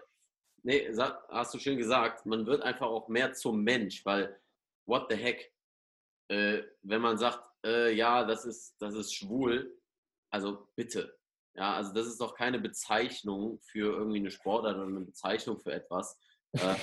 [0.63, 0.91] Nee,
[1.29, 2.25] hast du schön gesagt.
[2.25, 4.39] Man wird einfach auch mehr zum Mensch, weil
[4.85, 5.53] what the heck,
[6.29, 9.76] äh, wenn man sagt, äh, ja, das ist, das ist schwul,
[10.29, 11.17] also bitte.
[11.55, 15.71] Ja, also das ist doch keine Bezeichnung für irgendwie eine Sportart oder eine Bezeichnung für
[15.71, 16.19] etwas.
[16.53, 16.75] Äh,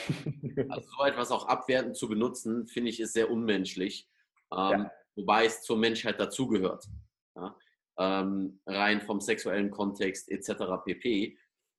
[0.68, 4.08] also so etwas auch abwertend zu benutzen, finde ich, ist sehr unmenschlich.
[4.52, 6.84] Ähm, ja wobei es zur Menschheit dazugehört.
[7.36, 7.56] Ja?
[7.98, 10.84] Ähm, rein vom sexuellen Kontext etc.
[10.84, 11.38] pp.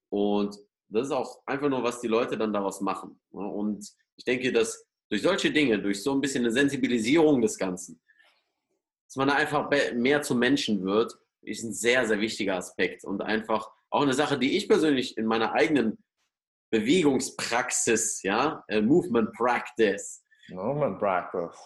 [0.09, 3.19] Und das ist auch einfach nur, was die Leute dann daraus machen.
[3.31, 3.41] Ja?
[3.41, 8.01] Und ich denke, dass durch solche Dinge, durch so ein bisschen eine Sensibilisierung des Ganzen,
[9.07, 11.15] dass man einfach mehr zum Menschen wird,
[11.47, 15.25] ist ein sehr, sehr wichtiger Aspekt und einfach auch eine Sache, die ich persönlich in
[15.25, 15.97] meiner eigenen
[16.71, 20.23] Bewegungspraxis, ja, äh, Movement Practice.
[20.49, 21.57] Movement Practice.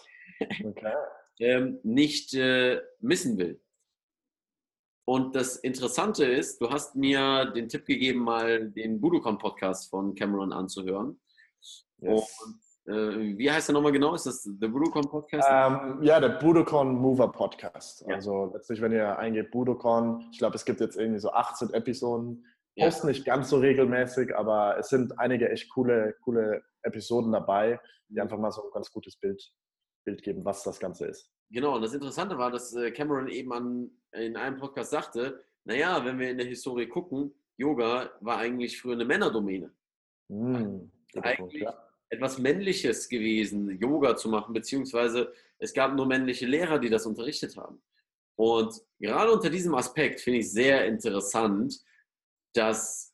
[0.63, 0.93] Okay
[1.39, 3.61] ähm, nicht äh, missen will.
[5.05, 10.53] Und das Interessante ist, du hast mir den Tipp gegeben, mal den Budokan-Podcast von Cameron
[10.53, 11.19] anzuhören.
[11.97, 12.37] Yes.
[12.45, 12.59] Und,
[12.93, 14.15] wie heißt der nochmal genau?
[14.15, 15.47] Ist das der Budokan Podcast?
[15.49, 18.05] Ähm, ja, der Budokan Mover Podcast.
[18.07, 18.15] Ja.
[18.15, 22.45] Also letztlich, wenn ihr eingebt Budokan, ich glaube, es gibt jetzt irgendwie so 18 Episoden.
[22.75, 22.85] Ja.
[22.85, 28.21] Post nicht ganz so regelmäßig, aber es sind einige echt coole, coole Episoden dabei, die
[28.21, 29.53] einfach mal so ein ganz gutes Bild
[30.09, 31.31] Bild geben, was das Ganze ist.
[31.51, 36.03] Genau, und das Interessante war, dass äh, Cameron eben an, in einem Podcast sagte, naja,
[36.05, 39.71] wenn wir in der Historie gucken, Yoga war eigentlich früher eine Männerdomäne.
[40.29, 40.89] Mm,
[41.21, 41.88] eigentlich ja.
[42.09, 47.57] Etwas Männliches gewesen, Yoga zu machen, beziehungsweise Es gab nur männliche Lehrer, die das unterrichtet
[47.57, 47.81] haben.
[48.37, 51.81] Und gerade unter diesem Aspekt finde ich sehr interessant,
[52.53, 53.13] dass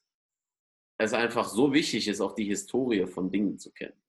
[1.00, 4.00] es einfach so wichtig ist, auch die Historie von Dingen zu kennen.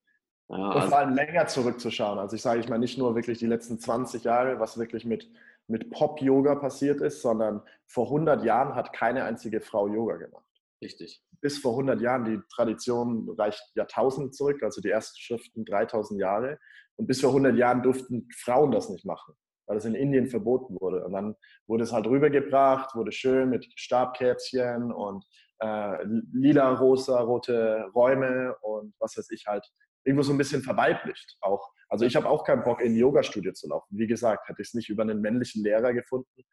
[0.49, 2.19] Ja, und also vor allem länger zurückzuschauen.
[2.19, 5.29] Also ich sage ich mal nicht nur wirklich die letzten 20 Jahre, was wirklich mit,
[5.67, 10.45] mit Pop-Yoga passiert ist, sondern vor 100 Jahren hat keine einzige Frau Yoga gemacht.
[10.83, 11.23] Richtig.
[11.41, 16.59] Bis vor 100 Jahren, die Tradition reicht Jahrtausende zurück, also die ersten Schriften 3000 Jahre.
[16.97, 19.35] Und bis vor 100 Jahren durften Frauen das nicht machen,
[19.67, 21.05] weil es in Indien verboten wurde.
[21.05, 21.35] Und dann
[21.67, 25.25] wurde es halt rübergebracht, wurde schön mit Stabkäppchen und
[25.61, 29.67] äh, lila, rosa, rote Räume und was weiß ich halt
[30.05, 31.71] irgendwo so ein bisschen verweiblicht auch.
[31.89, 33.99] Also ich habe auch keinen Bock, in ein Yoga-Studio zu laufen.
[33.99, 36.45] Wie gesagt, hätte ich es nicht über einen männlichen Lehrer gefunden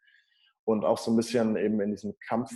[0.64, 2.50] und auch so ein bisschen eben in diesem Kampf,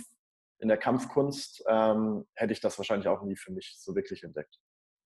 [0.59, 4.59] in der Kampfkunst, ähm, hätte ich das wahrscheinlich auch nie für mich so wirklich entdeckt.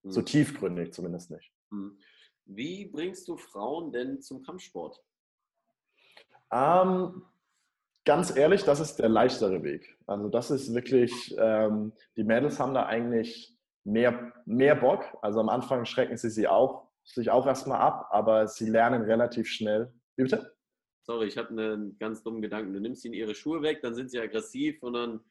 [0.03, 0.11] Mhm.
[0.11, 1.51] So tiefgründig zumindest nicht.
[1.69, 1.97] Mhm.
[2.45, 4.99] Wie bringst du Frauen denn zum Kampfsport?
[6.51, 7.23] Ähm,
[8.05, 9.97] ganz ehrlich, das ist der leichtere Weg.
[10.05, 15.05] Also das ist wirklich, ähm, die Mädels haben da eigentlich mehr, mehr Bock.
[15.21, 19.47] Also am Anfang schrecken sie sie auch, sich auch erstmal ab, aber sie lernen relativ
[19.47, 19.93] schnell.
[20.15, 20.53] Wie bitte?
[21.05, 22.73] Sorry, ich hatte einen ganz dummen Gedanken.
[22.73, 25.21] Du nimmst ihnen ihre Schuhe weg, dann sind sie aggressiv und dann.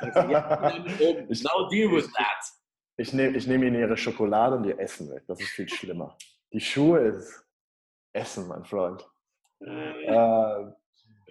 [1.28, 2.52] ich, Now deal with that.
[2.98, 5.24] Ich nehme ich nehm ihnen ihre Schokolade und ihr Essen weg.
[5.26, 6.16] Das ist viel schlimmer.
[6.52, 7.44] Die Schuhe ist
[8.12, 9.06] Essen, mein Freund.
[9.60, 10.64] Äh,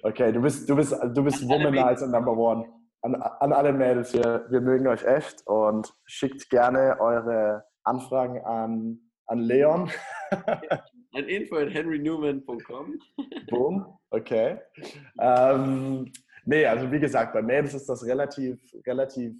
[0.04, 2.66] okay, du bist, du bist, du bist Womanizer Number One
[3.06, 9.00] an, an alle Mädels hier, wir mögen euch echt und schickt gerne eure Anfragen an,
[9.28, 9.92] an Leon.
[11.14, 13.00] An info at henrynewman.com.
[13.48, 14.60] Boom, okay.
[15.20, 16.12] Ähm,
[16.46, 19.34] nee, also wie gesagt, bei Mädels ist das relativ, relativ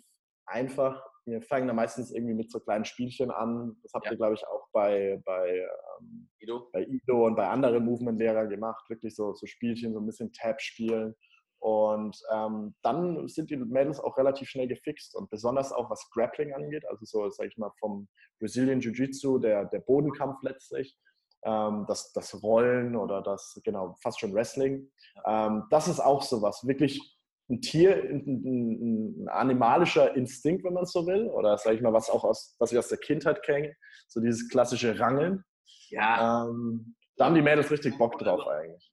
[0.46, 1.02] einfach.
[1.26, 3.76] Wir fangen da meistens irgendwie mit so kleinen Spielchen an.
[3.82, 4.12] Das habt ja.
[4.12, 5.66] ihr, glaube ich, auch bei, bei,
[6.00, 6.70] ähm, Ido.
[6.72, 8.88] bei Ido und bei anderen Movement-Lehrern gemacht.
[8.90, 11.16] Wirklich so, so Spielchen, so ein bisschen Tab spielen.
[11.60, 16.54] Und ähm, dann sind die Mädels auch relativ schnell gefixt und besonders auch was Grappling
[16.54, 18.08] angeht, also so, sag ich mal, vom
[18.40, 20.96] Brazilian Jiu-Jitsu, der, der Bodenkampf letztlich,
[21.46, 24.92] ähm, das, das Rollen oder das, genau, fast schon Wrestling.
[25.26, 27.16] Ähm, das ist auch sowas, wirklich
[27.50, 31.94] ein Tier, ein, ein, ein animalischer Instinkt, wenn man so will, oder sag ich mal,
[31.94, 33.76] was auch aus, was ich aus der Kindheit kenne,
[34.08, 35.44] so dieses klassische Rangeln.
[35.90, 36.48] Ja.
[36.48, 38.92] Ähm, da haben die Mädels richtig Bock drauf eigentlich.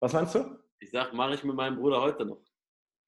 [0.00, 0.58] Was meinst du?
[0.78, 2.40] Ich sag, mache ich mit meinem Bruder heute noch.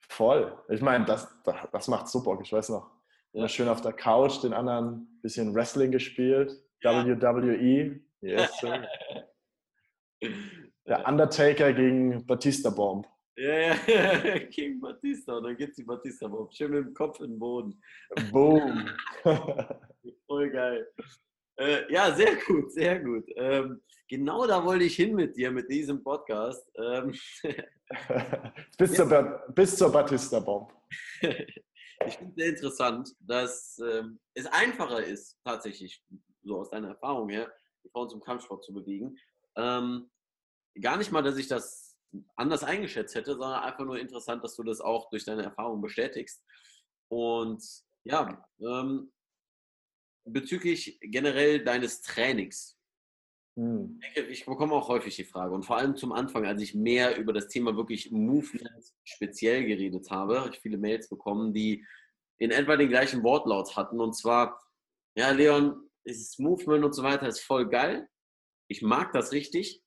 [0.09, 0.57] Voll.
[0.69, 1.29] Ich meine, das,
[1.73, 2.39] das macht super.
[2.43, 2.91] Ich weiß noch.
[3.33, 3.47] Ja.
[3.47, 6.53] Schön auf der Couch, den anderen bisschen Wrestling gespielt.
[6.83, 7.05] Ja.
[7.05, 8.01] WWE.
[8.21, 8.89] Yes, sir.
[10.87, 13.07] Der Undertaker gegen Batista Bomb.
[13.37, 15.37] Ja, ja, gegen Batista.
[15.37, 16.53] Und dann gibt die Batista Bomb.
[16.53, 17.81] Schön mit dem Kopf in den Boden.
[18.33, 18.89] Boom.
[20.27, 20.89] Voll geil.
[21.57, 23.25] Äh, ja, sehr gut, sehr gut.
[23.37, 26.69] Ähm, genau da wollte ich hin mit dir, mit diesem Podcast.
[26.77, 27.15] Ähm,
[28.79, 30.73] bis, zur, bis zur Batista-Bomb.
[31.21, 36.03] ich finde es sehr interessant, dass ähm, es einfacher ist, tatsächlich,
[36.43, 37.53] so aus deiner Erfahrung her,
[37.85, 39.17] die Frauen zum Kampfsport zu bewegen.
[39.57, 40.11] Ähm,
[40.81, 41.97] gar nicht mal, dass ich das
[42.37, 46.45] anders eingeschätzt hätte, sondern einfach nur interessant, dass du das auch durch deine Erfahrung bestätigst.
[47.09, 47.63] Und
[48.05, 49.13] ja, ähm,
[50.25, 52.79] bezüglich generell deines Trainings.
[53.57, 54.01] Hm.
[54.29, 57.33] Ich bekomme auch häufig die Frage und vor allem zum Anfang, als ich mehr über
[57.33, 61.85] das Thema wirklich Movement speziell geredet habe, habe ich viele Mails bekommen, die
[62.39, 64.63] in etwa den gleichen Wortlaut hatten und zwar,
[65.17, 68.09] ja Leon, dieses Movement und so weiter ist voll geil,
[68.69, 69.83] ich mag das richtig,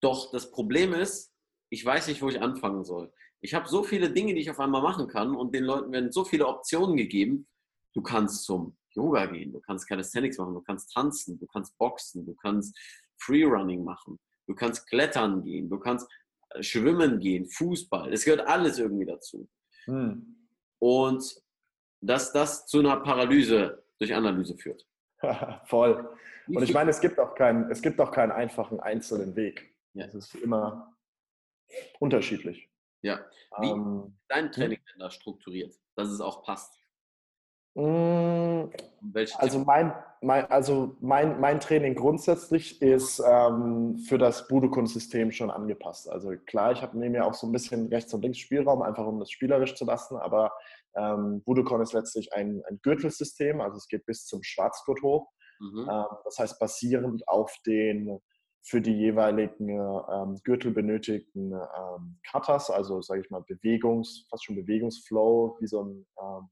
[0.00, 1.32] doch das Problem ist,
[1.70, 3.12] ich weiß nicht, wo ich anfangen soll.
[3.40, 6.12] Ich habe so viele Dinge, die ich auf einmal machen kann und den Leuten werden
[6.12, 7.46] so viele Optionen gegeben.
[7.94, 12.24] Du kannst zum Yoga gehen, du kannst Calisthenics machen, du kannst tanzen, du kannst boxen,
[12.24, 12.76] du kannst
[13.18, 16.08] Freerunning machen, du kannst klettern gehen, du kannst
[16.50, 18.12] äh, schwimmen gehen, Fußball.
[18.12, 19.48] Es gehört alles irgendwie dazu.
[19.84, 20.48] Hm.
[20.78, 21.42] Und
[22.00, 24.86] dass das zu einer Paralyse durch Analyse führt.
[25.64, 26.08] Voll.
[26.48, 29.74] Und ich meine, es gibt auch keinen, es gibt auch keinen einfachen einzelnen Weg.
[29.94, 30.06] Ja.
[30.06, 30.96] Es ist immer
[31.98, 32.68] unterschiedlich.
[33.02, 33.20] Ja.
[33.58, 34.52] Wie ähm, ist dein hm?
[34.52, 36.78] Training denn da strukturiert, dass es auch passt?
[37.76, 38.70] Hm,
[39.36, 46.08] also mein, mein, also mein, mein Training grundsätzlich ist ähm, für das Budokun-System schon angepasst.
[46.08, 49.18] Also klar, ich habe mir auch so ein bisschen rechts und links Spielraum, einfach um
[49.18, 50.52] das spielerisch zu lassen, aber
[50.96, 55.28] ähm, Budokon ist letztlich ein, ein Gürtelsystem, also es geht bis zum Schwarzgurt hoch.
[55.60, 55.88] Mhm.
[55.90, 58.18] Ähm, das heißt, basierend auf den
[58.62, 64.56] für die jeweiligen ähm, Gürtel benötigten ähm, Katas, also sage ich mal Bewegungs, fast schon
[64.56, 66.48] Bewegungsflow, wie so ein ähm,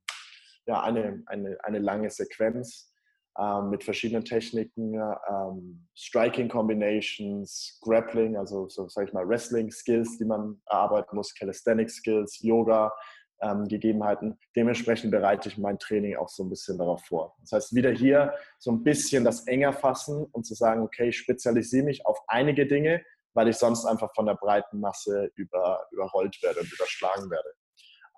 [0.67, 2.91] ja, eine, eine, eine lange Sequenz.
[3.39, 10.19] ähm, mit verschiedenen Techniken, ähm, Striking Combinations, Grappling, also so sage ich mal Wrestling Skills,
[10.19, 12.93] die man erarbeiten muss, Calisthenic Skills, Yoga,
[13.41, 14.39] ähm, Gegebenheiten.
[14.57, 17.37] Dementsprechend bereite ich mein Training auch so ein bisschen darauf vor.
[17.41, 21.19] Das heißt, wieder hier so ein bisschen das enger fassen und zu sagen, okay, ich
[21.19, 23.03] spezialisiere mich auf einige Dinge,
[23.35, 27.49] weil ich sonst einfach von der breiten Masse über, überrollt werde und überschlagen werde.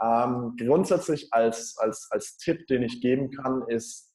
[0.00, 4.12] Ähm, grundsätzlich als, als, als Tipp, den ich geben kann, ist,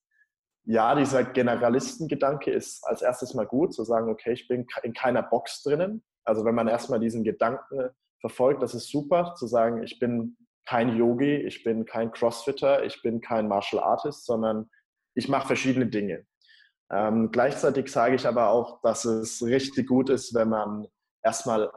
[0.64, 5.24] ja, dieser Generalistengedanke ist als erstes mal gut, zu sagen, okay, ich bin in keiner
[5.24, 6.04] Box drinnen.
[6.24, 7.90] Also wenn man erstmal diesen Gedanken
[8.20, 13.02] verfolgt, das ist super, zu sagen, ich bin kein Yogi, ich bin kein Crossfitter, ich
[13.02, 14.70] bin kein Martial Artist, sondern
[15.16, 16.26] ich mache verschiedene Dinge.
[16.92, 20.88] Ähm, gleichzeitig sage ich aber auch, dass es richtig gut ist, wenn man
[21.24, 21.72] erstmal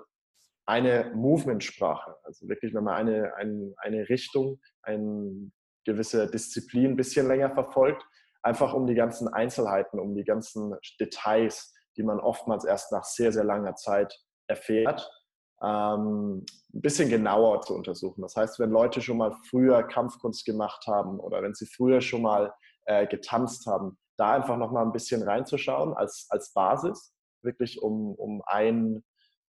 [0.67, 5.51] eine Movement-Sprache, also wirklich, wenn man eine, eine, eine Richtung, eine
[5.85, 8.05] gewisse Disziplin ein bisschen länger verfolgt,
[8.43, 13.33] einfach um die ganzen Einzelheiten, um die ganzen Details, die man oftmals erst nach sehr,
[13.33, 14.15] sehr langer Zeit
[14.49, 15.09] erfährt,
[15.65, 16.45] ähm,
[16.75, 18.23] ein bisschen genauer zu untersuchen.
[18.23, 22.23] Das heißt, wenn Leute schon mal früher Kampfkunst gemacht haben oder wenn sie früher schon
[22.23, 22.53] mal
[22.85, 28.15] äh, getanzt haben, da einfach noch mal ein bisschen reinzuschauen als, als Basis, wirklich um,
[28.15, 29.05] um ein,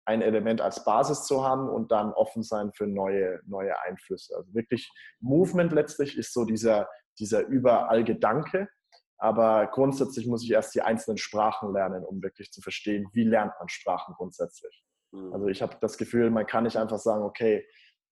[0.06, 4.36] ein Element als Basis zu haben und dann offen sein für neue, neue Einflüsse.
[4.36, 6.88] Also wirklich Movement letztlich ist so dieser,
[7.20, 8.70] dieser überall Gedanke,
[9.18, 13.54] aber grundsätzlich muss ich erst die einzelnen Sprachen lernen, um wirklich zu verstehen, wie lernt
[13.60, 14.84] man Sprachen grundsätzlich.
[15.16, 15.34] Mhm.
[15.34, 17.66] Also ich habe das Gefühl, man kann nicht einfach sagen, okay,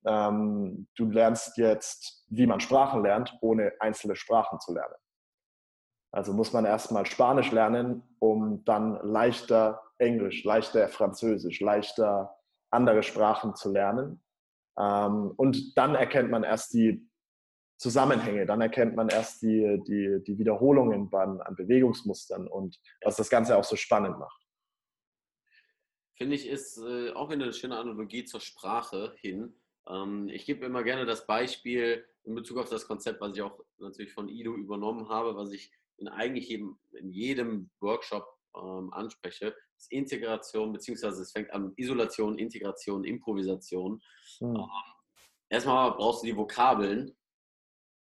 [0.05, 4.95] ähm, du lernst jetzt, wie man Sprachen lernt, ohne einzelne Sprachen zu lernen.
[6.11, 12.35] Also muss man erstmal Spanisch lernen, um dann leichter Englisch, leichter Französisch, leichter
[12.69, 14.23] andere Sprachen zu lernen.
[14.77, 17.09] Ähm, und dann erkennt man erst die
[17.77, 18.45] Zusammenhänge.
[18.45, 23.57] Dann erkennt man erst die, die, die Wiederholungen an, an Bewegungsmustern und was das Ganze
[23.57, 24.42] auch so spannend macht.
[26.15, 29.55] Finde ich, ist äh, auch eine schöne Analogie zur Sprache hin.
[29.87, 33.59] Ähm, ich gebe immer gerne das Beispiel in Bezug auf das Konzept, was ich auch
[33.77, 39.55] natürlich von Ido übernommen habe, was ich in eigentlich jedem, in jedem Workshop ähm, anspreche,
[39.77, 44.01] ist Integration, beziehungsweise es fängt an Isolation, Integration, Improvisation.
[44.39, 44.55] Hm.
[44.55, 44.69] Ähm,
[45.49, 47.15] erstmal brauchst du die Vokabeln,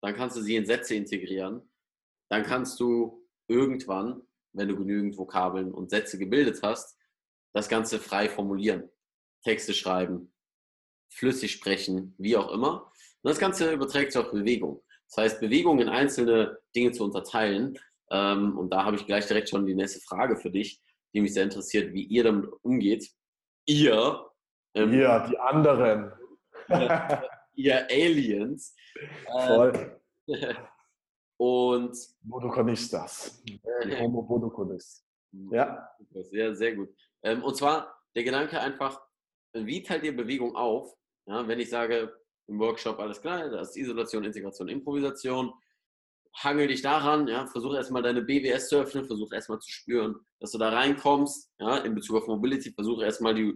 [0.00, 1.62] dann kannst du sie in Sätze integrieren.
[2.28, 4.22] Dann kannst du irgendwann,
[4.53, 6.98] wenn du genügend Vokabeln und Sätze gebildet hast,
[7.53, 8.90] das Ganze frei formulieren.
[9.42, 10.32] Texte schreiben,
[11.11, 12.92] flüssig sprechen, wie auch immer.
[13.22, 14.82] Und das Ganze überträgt sich auf Bewegung.
[15.09, 17.78] Das heißt, Bewegung in einzelne Dinge zu unterteilen.
[18.11, 20.82] Ähm, und da habe ich gleich direkt schon die nächste Frage für dich,
[21.14, 23.11] die mich sehr interessiert, wie ihr damit umgeht.
[23.66, 24.26] Ihr.
[24.74, 26.12] Ähm, ja, die anderen.
[27.55, 28.74] ihr Aliens.
[29.46, 30.00] Voll.
[31.36, 31.96] Und.
[32.22, 33.42] Bodokonistas.
[33.98, 35.05] Homo Bodokonis.
[35.50, 35.88] Ja.
[36.30, 36.90] Sehr, sehr gut.
[37.23, 39.01] Ähm, und zwar der Gedanke einfach,
[39.55, 40.95] wie teilt ihr Bewegung auf?
[41.27, 42.12] Ja, wenn ich sage
[42.49, 45.53] im Workshop, alles klar, das ist Isolation, Integration, Improvisation,
[46.37, 50.53] hangel dich daran, ja, versuch erstmal deine BWS zu öffnen, versuch erstmal zu spüren, dass
[50.53, 53.53] du da reinkommst, ja, in Bezug auf Mobility, versuch erstmal die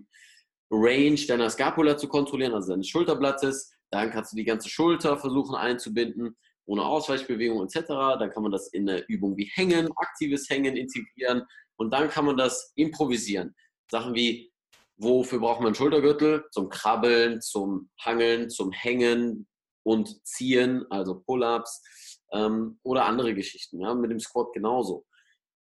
[0.70, 5.54] Range deiner Scapula zu kontrollieren, also deines Schulterblattes, dann kannst du die ganze Schulter versuchen
[5.54, 6.36] einzubinden,
[6.66, 7.86] ohne Ausweichbewegung etc.
[8.18, 11.46] Dann kann man das in eine Übung wie Hängen, aktives Hängen integrieren
[11.76, 13.54] und dann kann man das improvisieren.
[13.90, 14.52] Sachen wie,
[14.96, 16.44] wofür braucht man einen Schultergürtel?
[16.50, 19.46] Zum Krabbeln, zum Hangeln, zum Hängen
[19.84, 23.80] und Ziehen, also Pull-ups ähm, oder andere Geschichten.
[23.80, 25.06] Ja, mit dem Squat genauso.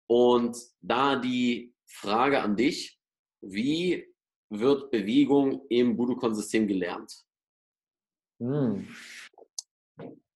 [0.08, 2.98] Und da die Frage an dich,
[3.40, 4.06] wie
[4.50, 7.12] wird Bewegung im Budokon-System gelernt?
[8.40, 8.88] Hm.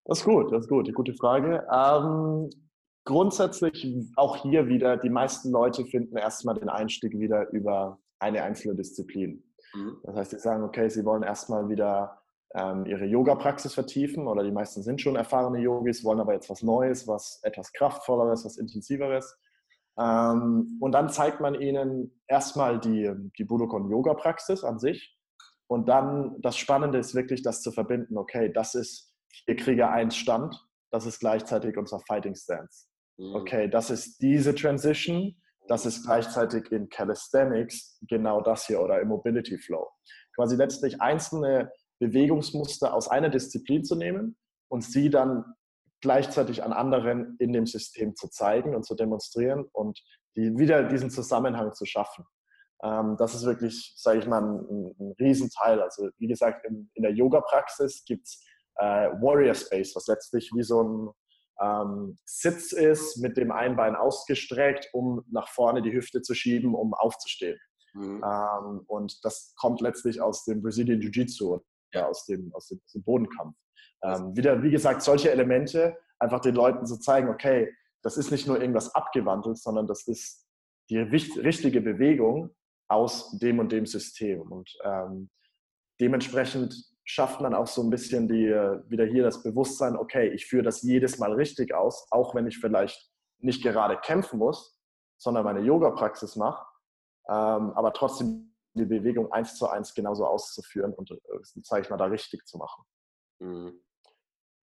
[0.04, 1.66] Das ist gut, das ist gut, gute Frage.
[1.72, 2.50] Ähm,
[3.04, 3.86] grundsätzlich
[4.16, 9.42] auch hier wieder, die meisten Leute finden erstmal den Einstieg wieder über eine einzelne Disziplin.
[9.74, 9.98] Mhm.
[10.04, 12.22] Das heißt, sie sagen, okay, sie wollen erstmal wieder
[12.54, 16.62] ähm, ihre Yoga-Praxis vertiefen oder die meisten sind schon erfahrene Yogis, wollen aber jetzt was
[16.62, 19.38] Neues, was etwas kraftvolleres, was intensiveres.
[19.98, 25.18] Ähm, und dann zeigt man ihnen erstmal die, die Budokon-Yoga-Praxis an sich.
[25.66, 29.14] Und dann das Spannende ist wirklich, das zu verbinden, okay, das ist
[29.46, 30.54] ihr Krieger 1 Stand,
[30.90, 32.86] das ist gleichzeitig unser Fighting Stance.
[33.18, 33.34] Mhm.
[33.34, 35.36] Okay, das ist diese Transition,
[35.68, 39.88] das ist gleichzeitig in Calisthenics genau das hier oder im Mobility Flow.
[40.34, 44.36] Quasi letztlich einzelne Bewegungsmuster aus einer Disziplin zu nehmen
[44.68, 45.44] und sie dann
[46.00, 50.02] gleichzeitig an anderen in dem System zu zeigen und zu demonstrieren und
[50.36, 52.24] die, wieder diesen Zusammenhang zu schaffen.
[52.82, 55.80] Ähm, das ist wirklich, sage ich mal, ein, ein Riesenteil.
[55.80, 58.44] Also wie gesagt, in, in der Yoga-Praxis gibt es
[58.76, 61.10] äh, Warrior Space, was letztlich wie so ein
[61.62, 66.74] ähm, Sitz ist, mit dem einen Bein ausgestreckt, um nach vorne die Hüfte zu schieben,
[66.74, 67.58] um aufzustehen.
[67.94, 68.22] Mhm.
[68.24, 71.60] Ähm, und das kommt letztlich aus dem Brazilian Jiu-Jitsu,
[71.94, 72.06] ja.
[72.08, 73.56] aus, dem, aus, dem, aus dem Bodenkampf.
[74.04, 78.46] Ähm, wieder, wie gesagt, solche Elemente einfach den Leuten zu zeigen, okay, das ist nicht
[78.46, 80.44] nur irgendwas abgewandelt, sondern das ist
[80.90, 82.50] die richtige Bewegung
[82.88, 84.42] aus dem und dem System.
[84.42, 85.30] Und ähm,
[86.00, 86.74] dementsprechend
[87.04, 88.48] schafft man auch so ein bisschen die,
[88.88, 92.58] wieder hier das Bewusstsein, okay, ich führe das jedes Mal richtig aus, auch wenn ich
[92.58, 94.78] vielleicht nicht gerade kämpfen muss,
[95.18, 96.64] sondern meine Yoga-Praxis mache,
[97.28, 101.96] ähm, aber trotzdem die Bewegung eins zu eins genauso auszuführen und, äh, sage ich mal,
[101.96, 102.84] da richtig zu machen.
[103.40, 103.80] Mhm.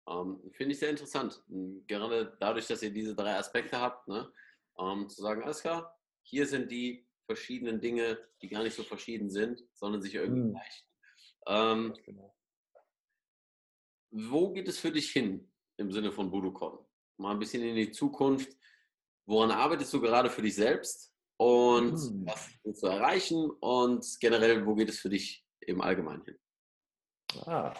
[0.07, 1.43] Ähm, Finde ich sehr interessant.
[1.87, 4.31] Gerade dadurch, dass ihr diese drei Aspekte habt, ne?
[4.79, 9.29] ähm, zu sagen, alles klar, hier sind die verschiedenen Dinge, die gar nicht so verschieden
[9.29, 10.51] sind, sondern sich irgendwie mhm.
[10.51, 10.88] gleichen.
[11.49, 12.33] Ähm, genau.
[14.11, 16.77] Wo geht es für dich hin im Sinne von Budokon?
[17.17, 18.55] Mal ein bisschen in die Zukunft.
[19.25, 21.13] Woran arbeitest du gerade für dich selbst?
[21.37, 22.25] Und mhm.
[22.25, 23.49] was willst du erreichen?
[23.59, 26.37] Und generell, wo geht es für dich im Allgemeinen hin?
[27.45, 27.73] Ah,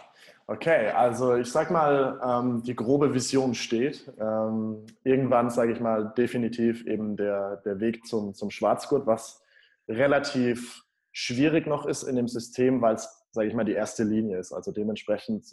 [0.48, 4.12] okay, also ich sag mal, ähm, die grobe Vision steht.
[4.20, 9.44] Ähm, irgendwann, sage ich mal, definitiv eben der, der Weg zum, zum Schwarzgurt, was
[9.88, 14.40] relativ schwierig noch ist in dem System, weil es, sage ich mal, die erste Linie
[14.40, 14.52] ist.
[14.52, 15.46] Also dementsprechend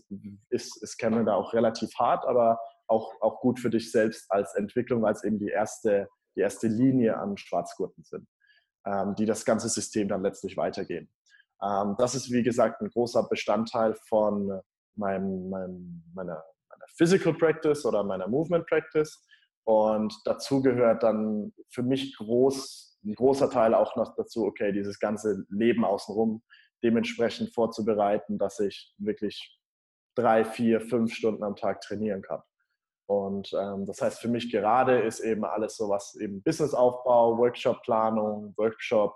[0.51, 4.55] ist, ist Cameron da auch relativ hart, aber auch, auch gut für dich selbst als
[4.55, 8.29] Entwicklung, weil es eben die erste, die erste Linie an Schwarzgurten sind,
[8.87, 11.11] ähm, die das ganze System dann letztlich weitergehen.
[11.62, 14.61] Ähm, das ist, wie gesagt, ein großer Bestandteil von
[14.95, 19.22] meinem, meinem, meiner, meiner Physical Practice oder meiner Movement Practice.
[19.64, 24.99] Und dazu gehört dann für mich groß, ein großer Teil auch noch dazu, okay, dieses
[24.99, 26.43] ganze Leben außenrum
[26.83, 29.59] dementsprechend vorzubereiten, dass ich wirklich
[30.16, 32.43] drei, vier, fünf Stunden am Tag trainieren kann.
[33.09, 38.55] Und ähm, das heißt, für mich gerade ist eben alles so was eben Businessaufbau, Workshop-Planung,
[38.57, 39.14] Workshop,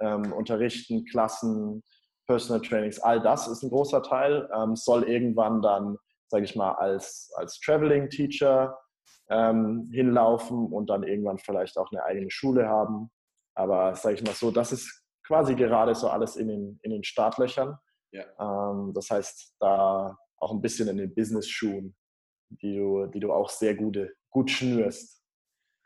[0.00, 1.82] ähm, Unterrichten, Klassen,
[2.26, 4.48] Personal Trainings, all das ist ein großer Teil.
[4.54, 5.96] Ähm, soll irgendwann dann,
[6.28, 8.78] sage ich mal, als, als Traveling Teacher
[9.28, 13.10] ähm, hinlaufen und dann irgendwann vielleicht auch eine eigene Schule haben.
[13.54, 17.04] Aber sage ich mal so, das ist quasi gerade so alles in den, in den
[17.04, 17.76] Startlöchern.
[18.12, 18.24] Ja.
[18.38, 21.96] Ähm, das heißt, da auch ein bisschen in den Business-Schuhen,
[22.50, 25.14] die du, die du auch sehr gute, gut schnürst.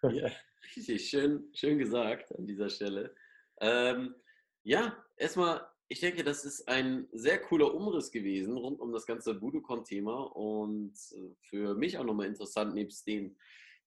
[0.03, 0.31] Ja,
[0.75, 3.15] richtig schön, schön gesagt an dieser Stelle.
[3.61, 4.15] Ähm,
[4.63, 9.35] ja, erstmal, ich denke, das ist ein sehr cooler Umriss gewesen rund um das ganze
[9.35, 13.37] Budokon-Thema und äh, für mich auch nochmal interessant, nebst den,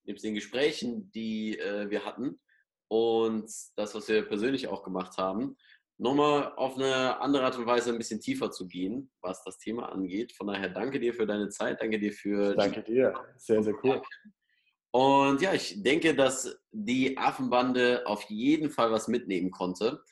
[0.04, 2.40] nebst den Gesprächen, die äh, wir hatten
[2.94, 5.58] und das, was wir persönlich auch gemacht haben,
[5.98, 9.92] nochmal auf eine andere Art und Weise ein bisschen tiefer zu gehen, was das Thema
[9.92, 10.32] angeht.
[10.34, 12.54] Von daher danke dir für deine Zeit, danke dir für.
[12.54, 14.00] Danke dir, sehr, sehr cool.
[14.92, 20.04] Und ja, ich denke, dass die Affenbande auf jeden Fall was mitnehmen konnte.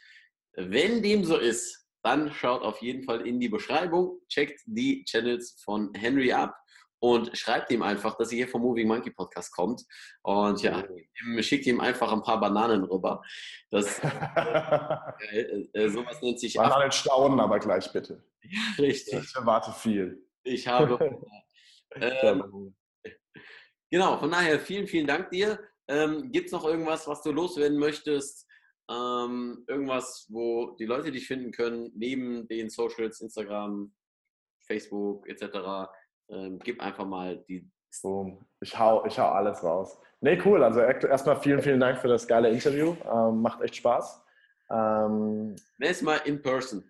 [0.54, 5.62] Wenn dem so ist, dann schaut auf jeden Fall in die Beschreibung, checkt die Channels
[5.64, 6.56] von Henry ab
[7.02, 9.84] und schreibt ihm einfach, dass ihr hier vom Moving Monkey Podcast kommt.
[10.22, 10.84] Und ja,
[11.40, 13.24] schickt ihm einfach ein paar Bananen rüber.
[13.72, 14.00] Das,
[15.32, 18.24] äh, äh, sowas nennt sich Bananen staunen aber gleich bitte.
[18.44, 19.20] Ja, richtig.
[19.24, 20.26] Ich erwarte viel.
[20.44, 21.20] Ich habe.
[21.96, 22.76] ähm,
[23.94, 25.60] Genau, von daher vielen, vielen Dank dir.
[25.90, 28.48] Ähm, Gibt es noch irgendwas, was du loswerden möchtest?
[28.90, 33.94] Ähm, irgendwas, wo die Leute dich finden können, neben den Socials, Instagram,
[34.66, 35.90] Facebook etc.
[36.32, 37.70] Ähm, gib einfach mal die.
[38.02, 38.46] Boom.
[38.62, 40.00] Ich hau, ich hau alles raus.
[40.22, 40.64] Nee, cool.
[40.64, 42.96] Also erstmal vielen, vielen Dank für das geile Interview.
[43.12, 44.24] Ähm, macht echt Spaß.
[44.72, 46.84] Ähm, Nächstes Mal in person.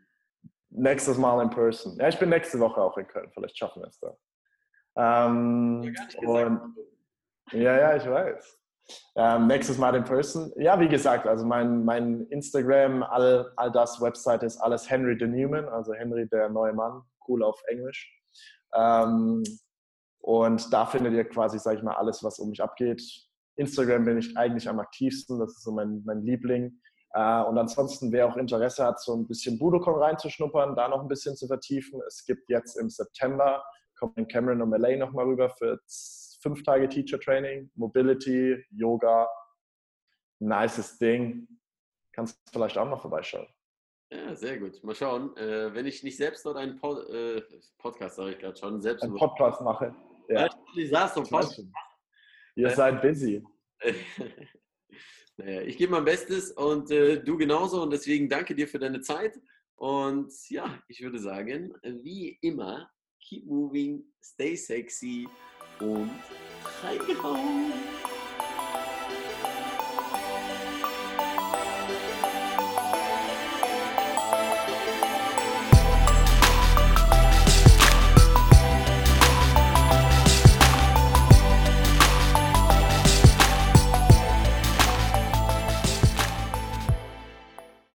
[0.70, 1.98] Nächstes Mal in person.
[1.98, 3.32] Ja, ich bin nächste Woche auch in Köln.
[3.34, 4.16] Vielleicht schaffen wir es da.
[4.96, 6.76] Ähm, und,
[7.52, 8.60] ja, ja, ich weiß.
[9.16, 10.52] Ähm, nächstes Mal in Person.
[10.58, 15.28] Ja, wie gesagt, also mein, mein Instagram, all, all das, Website ist alles Henry the
[15.28, 18.21] Newman, also Henry der neue Mann, cool auf Englisch.
[18.74, 19.44] Ähm,
[20.20, 23.02] und da findet ihr quasi, sage ich mal, alles, was um mich abgeht.
[23.56, 26.80] Instagram bin ich eigentlich am aktivsten, das ist so mein, mein Liebling.
[27.14, 31.08] Äh, und ansonsten, wer auch Interesse hat, so ein bisschen Budokon reinzuschnuppern, da noch ein
[31.08, 32.02] bisschen zu vertiefen.
[32.08, 33.64] Es gibt jetzt im September
[34.02, 35.80] kommt in Cameron und Malay nochmal rüber für
[36.42, 39.30] fünf Tage Teacher Training, Mobility, Yoga.
[40.40, 41.48] Nices Ding.
[42.14, 43.48] Kannst du vielleicht auch noch vorbeischauen.
[44.12, 44.84] Ja, sehr gut.
[44.84, 45.36] Mal schauen.
[45.38, 47.42] Äh, wenn ich nicht selbst dort einen Pod, äh,
[47.78, 49.96] Podcast, sage ich gerade schon, selbst einen Podcast mache.
[50.28, 50.50] Ja.
[50.76, 51.64] Ich saß doch Podcast.
[52.56, 53.42] Ihr äh, seid busy.
[55.38, 59.00] naja, ich gebe mein Bestes und äh, du genauso und deswegen danke dir für deine
[59.02, 59.40] Zeit.
[59.76, 65.28] Und ja, ich würde sagen, wie immer, keep moving, stay sexy
[65.80, 66.12] und
[66.84, 67.72] reingehauen.